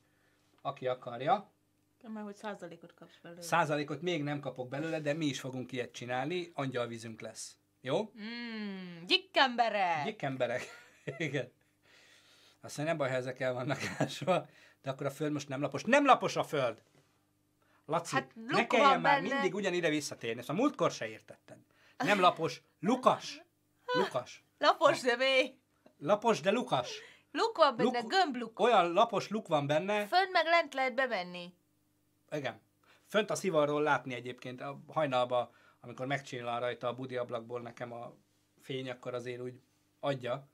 [0.61, 1.51] aki akarja,
[2.07, 3.41] Mert hogy százalékot kapsz belőle.
[3.41, 7.55] Százalékot még nem kapok belőle, de mi is fogunk ilyet csinálni, angyalvízünk lesz.
[7.81, 8.11] Jó?
[8.19, 10.01] Mm, gyikembere!
[10.05, 10.61] Gyik emberek.
[11.17, 11.51] Igen.
[12.61, 14.47] Aztán nem baj, ha ezek el vannak ásva,
[14.81, 15.83] de akkor a föld most nem lapos.
[15.83, 16.81] Nem lapos a föld!
[17.85, 19.33] Laci, Hát ne kelljen már benne.
[19.33, 20.39] mindig ugyanide visszatérni.
[20.39, 21.57] Ezt a múltkor se értetted.
[21.97, 23.41] Nem lapos, lukas.
[23.85, 24.43] Lukas.
[24.57, 25.55] Lapos személy!
[25.99, 26.99] Lapos, de lukas.
[27.31, 28.59] Luk van benne, Luk- gömbluk.
[28.59, 31.53] Olyan lapos luk van benne, Fönt meg lent lehet bemenni.
[32.31, 32.59] Igen.
[33.05, 38.13] Fönt a szivarról látni egyébként a hajnalba, amikor megcsinál rajta a budi ablakból nekem a
[38.61, 39.61] fény, akkor azért úgy
[39.99, 40.47] adja.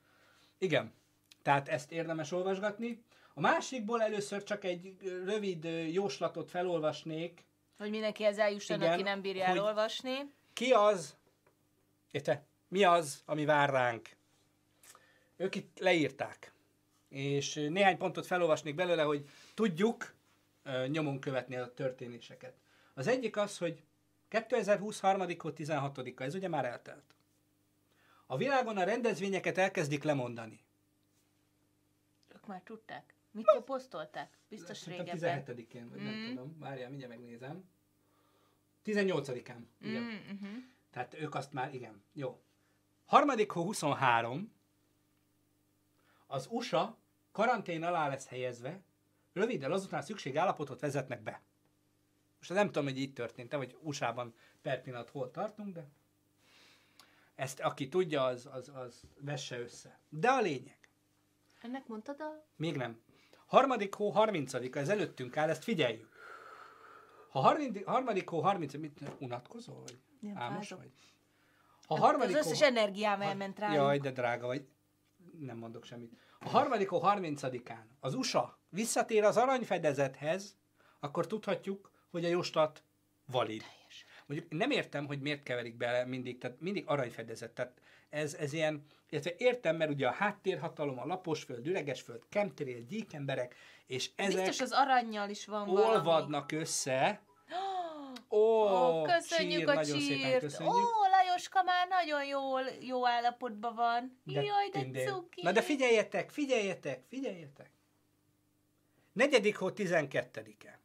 [0.57, 0.93] Igen.
[1.41, 3.03] Tehát ezt érdemes olvasgatni.
[3.33, 7.45] A másikból először csak egy rövid jóslatot felolvasnék.
[7.77, 10.33] Hogy mindenkihez eljusson, Igen, aki nem bírja elolvasni.
[10.53, 11.17] Ki az,
[12.11, 14.09] érte, mi az, ami vár ránk?
[15.35, 16.53] Ők itt leírták.
[17.09, 20.13] És néhány pontot felolvasnék belőle, hogy tudjuk,
[20.87, 22.53] nyomon követni a történéseket.
[22.93, 23.83] Az egyik az, hogy
[24.27, 27.15] 2020 harmadikó 16 ez ugye már eltelt.
[28.25, 30.63] A világon a rendezvényeket elkezdik lemondani.
[32.35, 33.13] Ők már tudták.
[33.31, 34.37] Mikor posztolták?
[34.49, 35.43] Biztos Szerintem régebben.
[35.45, 36.27] 17-én, vagy nem Mm.
[36.27, 36.59] tudom.
[36.59, 37.69] Várjál, mindjárt megnézem.
[38.85, 39.65] 18-án.
[39.81, 40.01] Igen.
[40.01, 40.49] Mm, uh-huh.
[40.91, 42.03] Tehát ők azt már, igen.
[42.13, 42.41] Jó.
[43.05, 44.51] Harmadik hó 23.
[46.27, 46.97] Az USA
[47.31, 48.79] karantén alá lesz helyezve,
[49.33, 51.41] röviddel azután szükségállapotot vezetnek be.
[52.37, 55.87] Most nem tudom, hogy így történt vagy USA-ban per pillanat hol tartunk, de
[57.35, 59.99] ezt aki tudja, az, az, az vesse össze.
[60.09, 60.83] De a lényeg,
[61.61, 62.45] Ennek mondtad a...
[62.55, 63.01] még nem.
[63.45, 66.11] Harmadik hó 30 ez előttünk áll, ezt figyeljük.
[67.29, 69.81] Ha harmadik, harmadik hó 30 mit unatkozol?
[69.81, 70.91] Vagy Nem, álmos vagy?
[71.87, 73.73] Ha harmadik az összes hó, energiám elment rá.
[73.73, 74.67] Jaj, de drága vagy.
[75.39, 76.17] Nem mondok semmit.
[76.39, 80.57] A harmadik hó 30-án az USA visszatér az aranyfedezethez,
[80.99, 82.83] akkor tudhatjuk, hogy a jóslat
[83.25, 83.63] valid.
[84.25, 87.51] Mondjuk nem értem, hogy miért keverik bele mindig, tehát mindig aranyfedezet.
[87.51, 93.55] Tehát ez, ez ilyen, illetve értem, mert ugye a háttérhatalom, a laposföld, üregesföld, chemtrail, gyíkemberek,
[93.87, 95.95] és ezek Biztos az aranyjal is van valami.
[95.95, 97.21] olvadnak össze.
[98.29, 100.39] Ó, Ó, köszönjük csír, a nagyon szépen csírt.
[100.39, 100.75] köszönjük.
[100.75, 100.79] Ó,
[101.11, 104.21] Lajoska már nagyon jól, jó állapotban van.
[104.25, 105.41] Jaj, de cuki.
[105.41, 107.69] Na de figyeljetek, figyeljetek, figyeljetek.
[109.13, 110.79] Negyedik hó 12-e.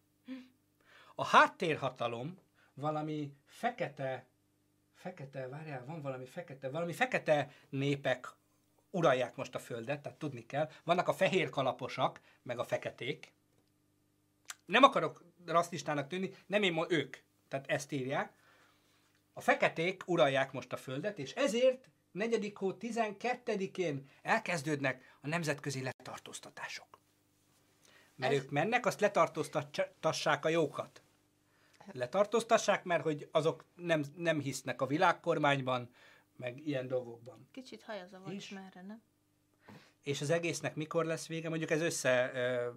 [1.14, 2.38] A háttérhatalom
[2.74, 4.26] valami fekete,
[4.94, 8.28] fekete, várjál, van valami fekete, valami fekete népek
[8.90, 10.70] uralják most a földet, tehát tudni kell.
[10.84, 13.32] Vannak a fehér kalaposak, meg a feketék.
[14.64, 17.16] Nem akarok rasszistának tűnni, nem én, ők.
[17.48, 18.32] Tehát ezt írják.
[19.32, 26.97] A feketék uralják most a földet, és ezért negyedik hó 12-én elkezdődnek a nemzetközi letartóztatások.
[28.18, 31.02] Mert Ez- ők mennek, azt letartóztassák a jókat.
[31.92, 35.90] Letartóztassák, mert hogy azok nem, nem hisznek a világkormányban,
[36.36, 37.48] meg ilyen dolgokban.
[37.52, 38.48] Kicsit hajazavacs És?
[38.48, 39.02] már, nem?
[40.02, 41.48] És az egésznek mikor lesz vége?
[41.48, 42.68] Mondjuk ez össze ö,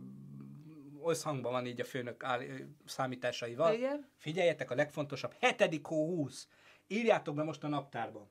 [1.10, 3.74] összhangban van így a főnök áll, ö, számításaival.
[3.74, 4.08] Igen.
[4.18, 5.80] Figyeljetek, a legfontosabb, 7.
[5.84, 6.48] hó 20.
[6.88, 8.28] Írjátok be most a naptárba.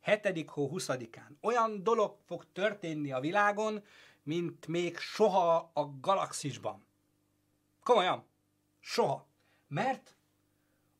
[0.00, 0.50] 7.
[0.50, 1.28] hó 20-án.
[1.40, 3.84] Olyan dolog fog történni a világon,
[4.26, 6.86] mint még soha a galaxisban.
[7.82, 8.26] Komolyan.
[8.80, 9.26] Soha.
[9.68, 10.16] Mert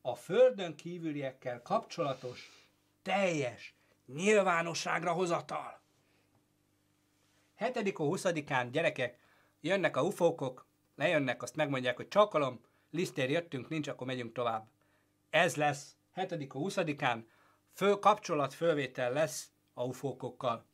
[0.01, 2.51] a Földön kívüliekkel kapcsolatos
[3.01, 3.75] teljes
[4.05, 5.81] nyilvánosságra hozatal.
[7.55, 7.95] 7.
[7.95, 9.19] hó 20-án gyerekek,
[9.61, 12.61] jönnek a ufókok, lejönnek, azt megmondják, hogy csakalom,
[12.91, 14.67] lisztér jöttünk, nincs, akkor megyünk tovább.
[15.29, 16.51] Ez lesz 7.
[16.51, 17.23] hó 20-án,
[17.73, 20.65] fő kapcsolat, fölvétel lesz a ufókokkal.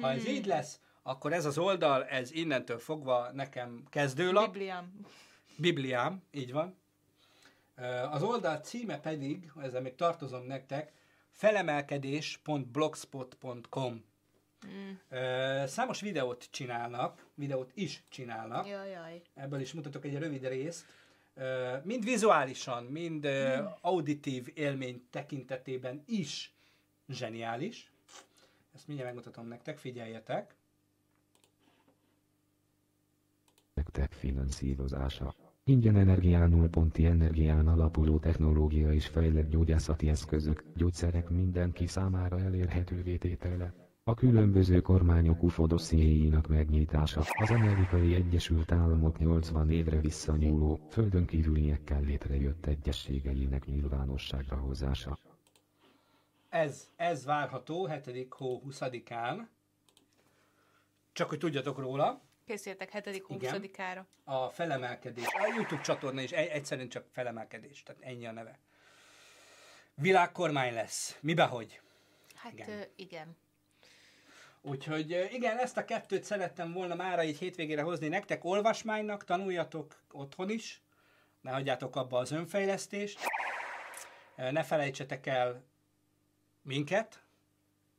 [0.00, 4.52] Ha ez így lesz, akkor ez az oldal, ez innentől fogva nekem kezdőlap.
[4.52, 4.92] Bibliám.
[5.56, 6.76] Bibliám, így van.
[8.10, 10.92] Az oldal címe pedig, ezzel még tartozom nektek,
[11.30, 14.04] felemelkedés.blogspot.com
[14.66, 14.92] Mm.
[15.66, 19.22] Számos videót csinálnak, videót is csinálnak, Jaj, jaj.
[19.34, 20.84] ebből is mutatok egy rövid részt.
[21.82, 26.52] Mind vizuálisan, mind ö, auditív élmény tekintetében is
[27.08, 27.90] zseniális.
[28.74, 30.54] Ezt mindjárt megmutatom nektek, figyeljetek.
[33.92, 35.34] Nektek finanszírozása.
[35.64, 43.74] Ingyen energián nullponti energián alapuló technológia és fejlett gyógyászati eszközök, gyógyszerek mindenki számára elérhetővé tétele.
[44.04, 52.00] A különböző kormányok UFO dossziéinak megnyitása, az amerikai Egyesült Államok 80 évre visszanyúló, földön kívüliekkel
[52.00, 55.18] létrejött egyességeinek nyilvánosságra hozása.
[56.48, 58.26] Ez, ez várható 7.
[58.30, 59.36] hó 20-án.
[61.12, 63.22] Csak hogy tudjatok róla, Készüljetek 7.
[63.28, 63.62] Igen.
[63.62, 64.06] 20-ára.
[64.24, 65.26] a felemelkedés.
[65.26, 68.58] A YouTube csatorna is egy- egyszerűen csak felemelkedés, tehát ennyi a neve.
[69.94, 71.18] Világkormány lesz.
[71.20, 71.80] Mibe hogy?
[72.34, 72.68] Hát Igen.
[72.70, 73.36] Ö, igen.
[74.60, 78.44] Úgyhogy igen, ezt a kettőt szerettem volna mára így hétvégére hozni nektek.
[78.44, 80.82] Olvasmánynak tanuljatok otthon is.
[81.40, 83.20] Ne hagyjátok abba az önfejlesztést.
[84.36, 85.64] Ne felejtsetek el
[86.62, 87.22] minket.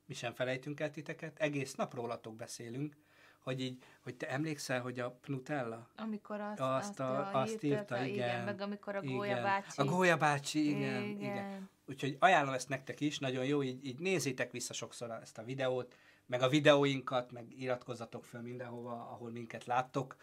[0.06, 1.40] Mi sem felejtünk el titeket.
[1.40, 2.96] Egész nap rólatok beszélünk.
[3.44, 5.88] Hogy így, hogy te emlékszel, hogy a Nutella?
[5.96, 8.44] Amikor azt, Azt azt, a- a, azt írta, igen.
[8.44, 9.16] Meg amikor a Igen.
[9.16, 9.82] Gólya bácsi.
[9.82, 11.04] A Gólya bácsi, igen, igen.
[11.04, 11.36] Igen.
[11.36, 11.70] igen.
[11.88, 15.96] Úgyhogy ajánlom ezt nektek is, nagyon jó, így, így nézzétek vissza sokszor ezt a videót,
[16.26, 20.16] meg a videóinkat, meg iratkozzatok föl mindenhova, ahol minket láttok,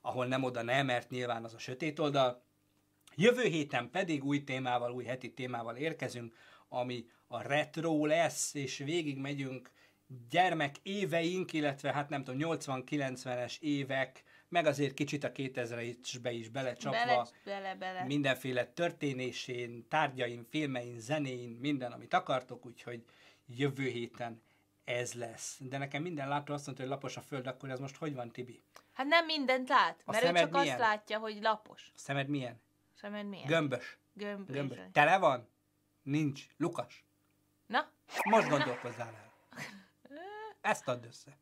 [0.00, 2.42] ahol nem oda nem, mert nyilván az a sötét oldal.
[3.14, 6.34] Jövő héten pedig új témával, új heti témával érkezünk,
[6.68, 9.70] ami a retro lesz, és végig megyünk
[10.30, 16.98] gyermek éveink, illetve hát nem tudom, 80-90-es évek, meg azért kicsit a 2000-esbe is belecsapva,
[17.04, 18.04] Bele, bele, bele.
[18.04, 23.04] mindenféle történésén, tárgyain, filmein, zenén, minden, amit akartok, úgyhogy
[23.46, 24.42] jövő héten
[24.84, 25.56] ez lesz.
[25.60, 28.30] De nekem minden látó azt mondta, hogy lapos a föld, akkor ez most hogy van,
[28.32, 28.62] Tibi?
[28.92, 30.68] Hát nem mindent lát, A mert ő csak milyen?
[30.68, 31.90] azt látja, hogy lapos.
[31.94, 32.60] A szemed milyen?
[32.94, 33.46] Szemed milyen?
[33.46, 33.98] Gömbös.
[34.12, 34.54] Gömbös.
[34.56, 34.78] Gömbös.
[34.92, 35.48] Tele van?
[36.02, 36.46] Nincs.
[36.56, 37.04] Lukas.
[37.66, 37.88] Na,
[38.24, 39.32] Most gondolkozzál el.
[40.66, 41.38] Ezt add össze.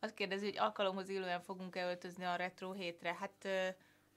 [0.00, 3.16] azt kérdezi, hogy alkalomhoz illően fogunk-e öltözni a retro hétre.
[3.20, 3.66] Hát ö,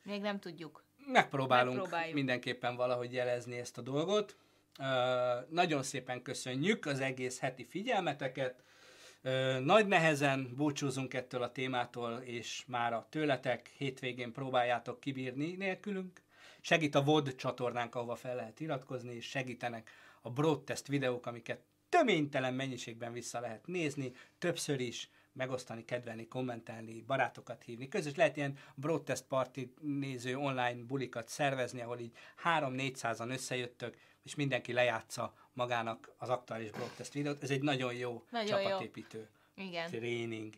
[0.04, 0.84] még nem tudjuk.
[1.08, 2.14] Megpróbálunk Megpróbáljuk.
[2.14, 4.38] mindenképpen valahogy jelezni ezt a dolgot.
[4.80, 8.64] Uh, nagyon szépen köszönjük az egész heti figyelmeteket.
[9.24, 16.22] Uh, nagy nehezen búcsúzunk ettől a témától, és már a tőletek hétvégén próbáljátok kibírni nélkülünk.
[16.62, 19.92] Segít a VOD csatornánk, ahova fel lehet iratkozni, és segítenek
[20.22, 21.62] a broadtest videók, amiket
[21.98, 27.88] töménytelen mennyiségben vissza lehet nézni, többször is, megosztani, kedvelni, kommentelni, barátokat hívni.
[27.88, 34.74] Közös lehet ilyen broadcast party néző online bulikat szervezni, ahol így 3-400-an összejöttök, és mindenki
[34.74, 37.44] lejátsza magának az aktuális broadcast videót.
[37.44, 38.68] Ez egy nagyon jó Nagyon jó.
[38.68, 39.90] csapatépítő Igen.
[39.90, 40.54] tréning.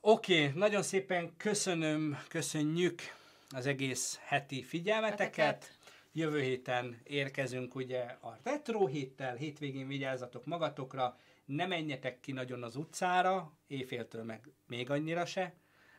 [0.00, 3.02] Oké, okay, nagyon szépen köszönöm, köszönjük
[3.48, 5.38] az egész heti figyelmeteket.
[5.38, 5.78] Eteket.
[6.12, 12.76] Jövő héten érkezünk ugye a retro héttel, hétvégén vigyázzatok magatokra, ne menjetek ki nagyon az
[12.76, 15.54] utcára, éjféltől meg még annyira se.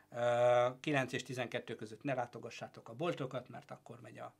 [0.09, 4.33] Ö, 9 és 12 között ne látogassátok a boltokat, mert akkor megy a,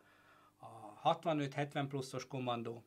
[1.03, 2.83] a 65-70 pluszos kommandó.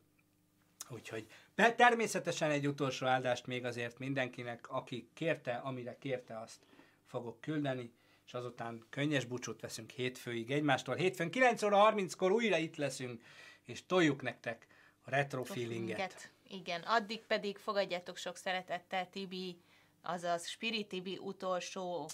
[0.89, 6.65] Úgyhogy de természetesen egy utolsó áldást még azért mindenkinek, aki kérte, amire kérte, azt
[7.05, 7.93] fogok küldeni,
[8.25, 10.95] és azután könnyes búcsút veszünk hétfőig egymástól.
[10.95, 13.21] Hétfőn 9 óra 30-kor újra itt leszünk,
[13.63, 14.67] és toljuk nektek
[15.01, 16.31] a retro feelinget.
[16.47, 19.57] Igen, addig pedig fogadjátok sok szeretettel Tibi,
[20.01, 22.09] azaz Spirit Tibi utolsó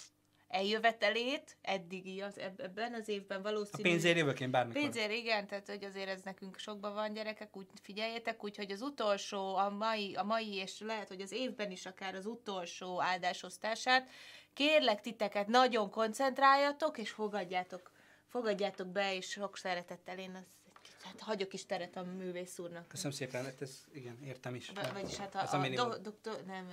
[0.48, 3.84] eljövetelét, eddigi az eb- ebben az évben A valószínű.
[3.84, 4.82] pénzért jövök én bármikor.
[4.82, 9.56] Pénzért, igen, tehát hogy azért ez nekünk sokban van gyerekek, úgy figyeljetek, úgyhogy az utolsó,
[9.56, 14.10] a mai, a mai és lehet, hogy az évben is akár az utolsó áldásosztását,
[14.54, 17.92] kérlek titeket, nagyon koncentráljatok, és fogadjátok,
[18.28, 22.88] fogadjátok be, és sok szeretettel én az, hát hagyok is teret a művész úrnak.
[22.88, 24.70] Köszönöm szépen, hát ez, igen, értem is.
[24.70, 25.90] V- vagyis hát Ez a, a, minimum.
[25.90, 26.68] do, doktor, nem,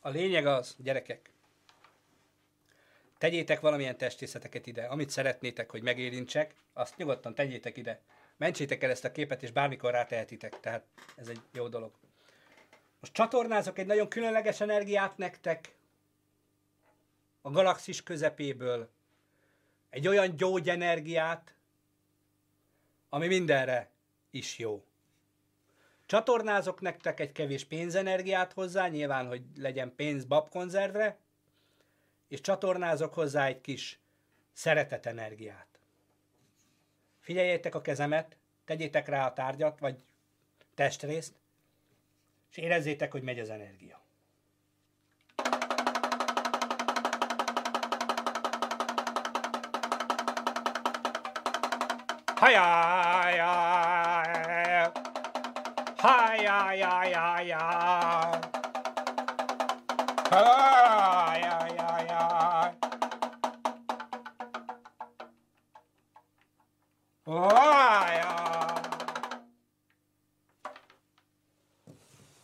[0.00, 1.30] A lényeg az, gyerekek,
[3.18, 8.00] tegyétek valamilyen testészeteket ide, amit szeretnétek, hogy megérintsek, azt nyugodtan tegyétek ide.
[8.36, 10.84] Mentsétek el ezt a képet, és bármikor rátehetitek, tehát
[11.16, 11.92] ez egy jó dolog.
[13.00, 15.76] Most csatornázok egy nagyon különleges energiát nektek
[17.48, 18.90] a galaxis közepéből.
[19.90, 21.54] Egy olyan gyógyenergiát,
[23.08, 23.90] ami mindenre
[24.30, 24.84] is jó.
[26.06, 31.18] Csatornázok nektek egy kevés pénzenergiát hozzá, nyilván, hogy legyen pénz babkonzervre,
[32.28, 34.00] és csatornázok hozzá egy kis
[34.52, 35.80] szeretetenergiát.
[37.18, 40.04] Figyeljétek a kezemet, tegyétek rá a tárgyat, vagy
[40.74, 41.34] testrészt,
[42.50, 44.07] és érezzétek, hogy megy az energia.
[52.38, 54.90] Hajjajjajjaj!
[55.96, 57.50] Hajjajjajjaj!
[60.30, 61.58] Hajjaj!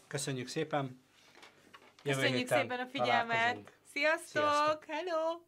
[0.07, 1.03] Köszönjük szépen!
[2.03, 3.72] Jövő Köszönjük héten szépen a figyelmet!
[3.92, 4.42] Sziasztok!
[4.42, 4.84] Sziasztok.
[4.88, 5.40] Hello!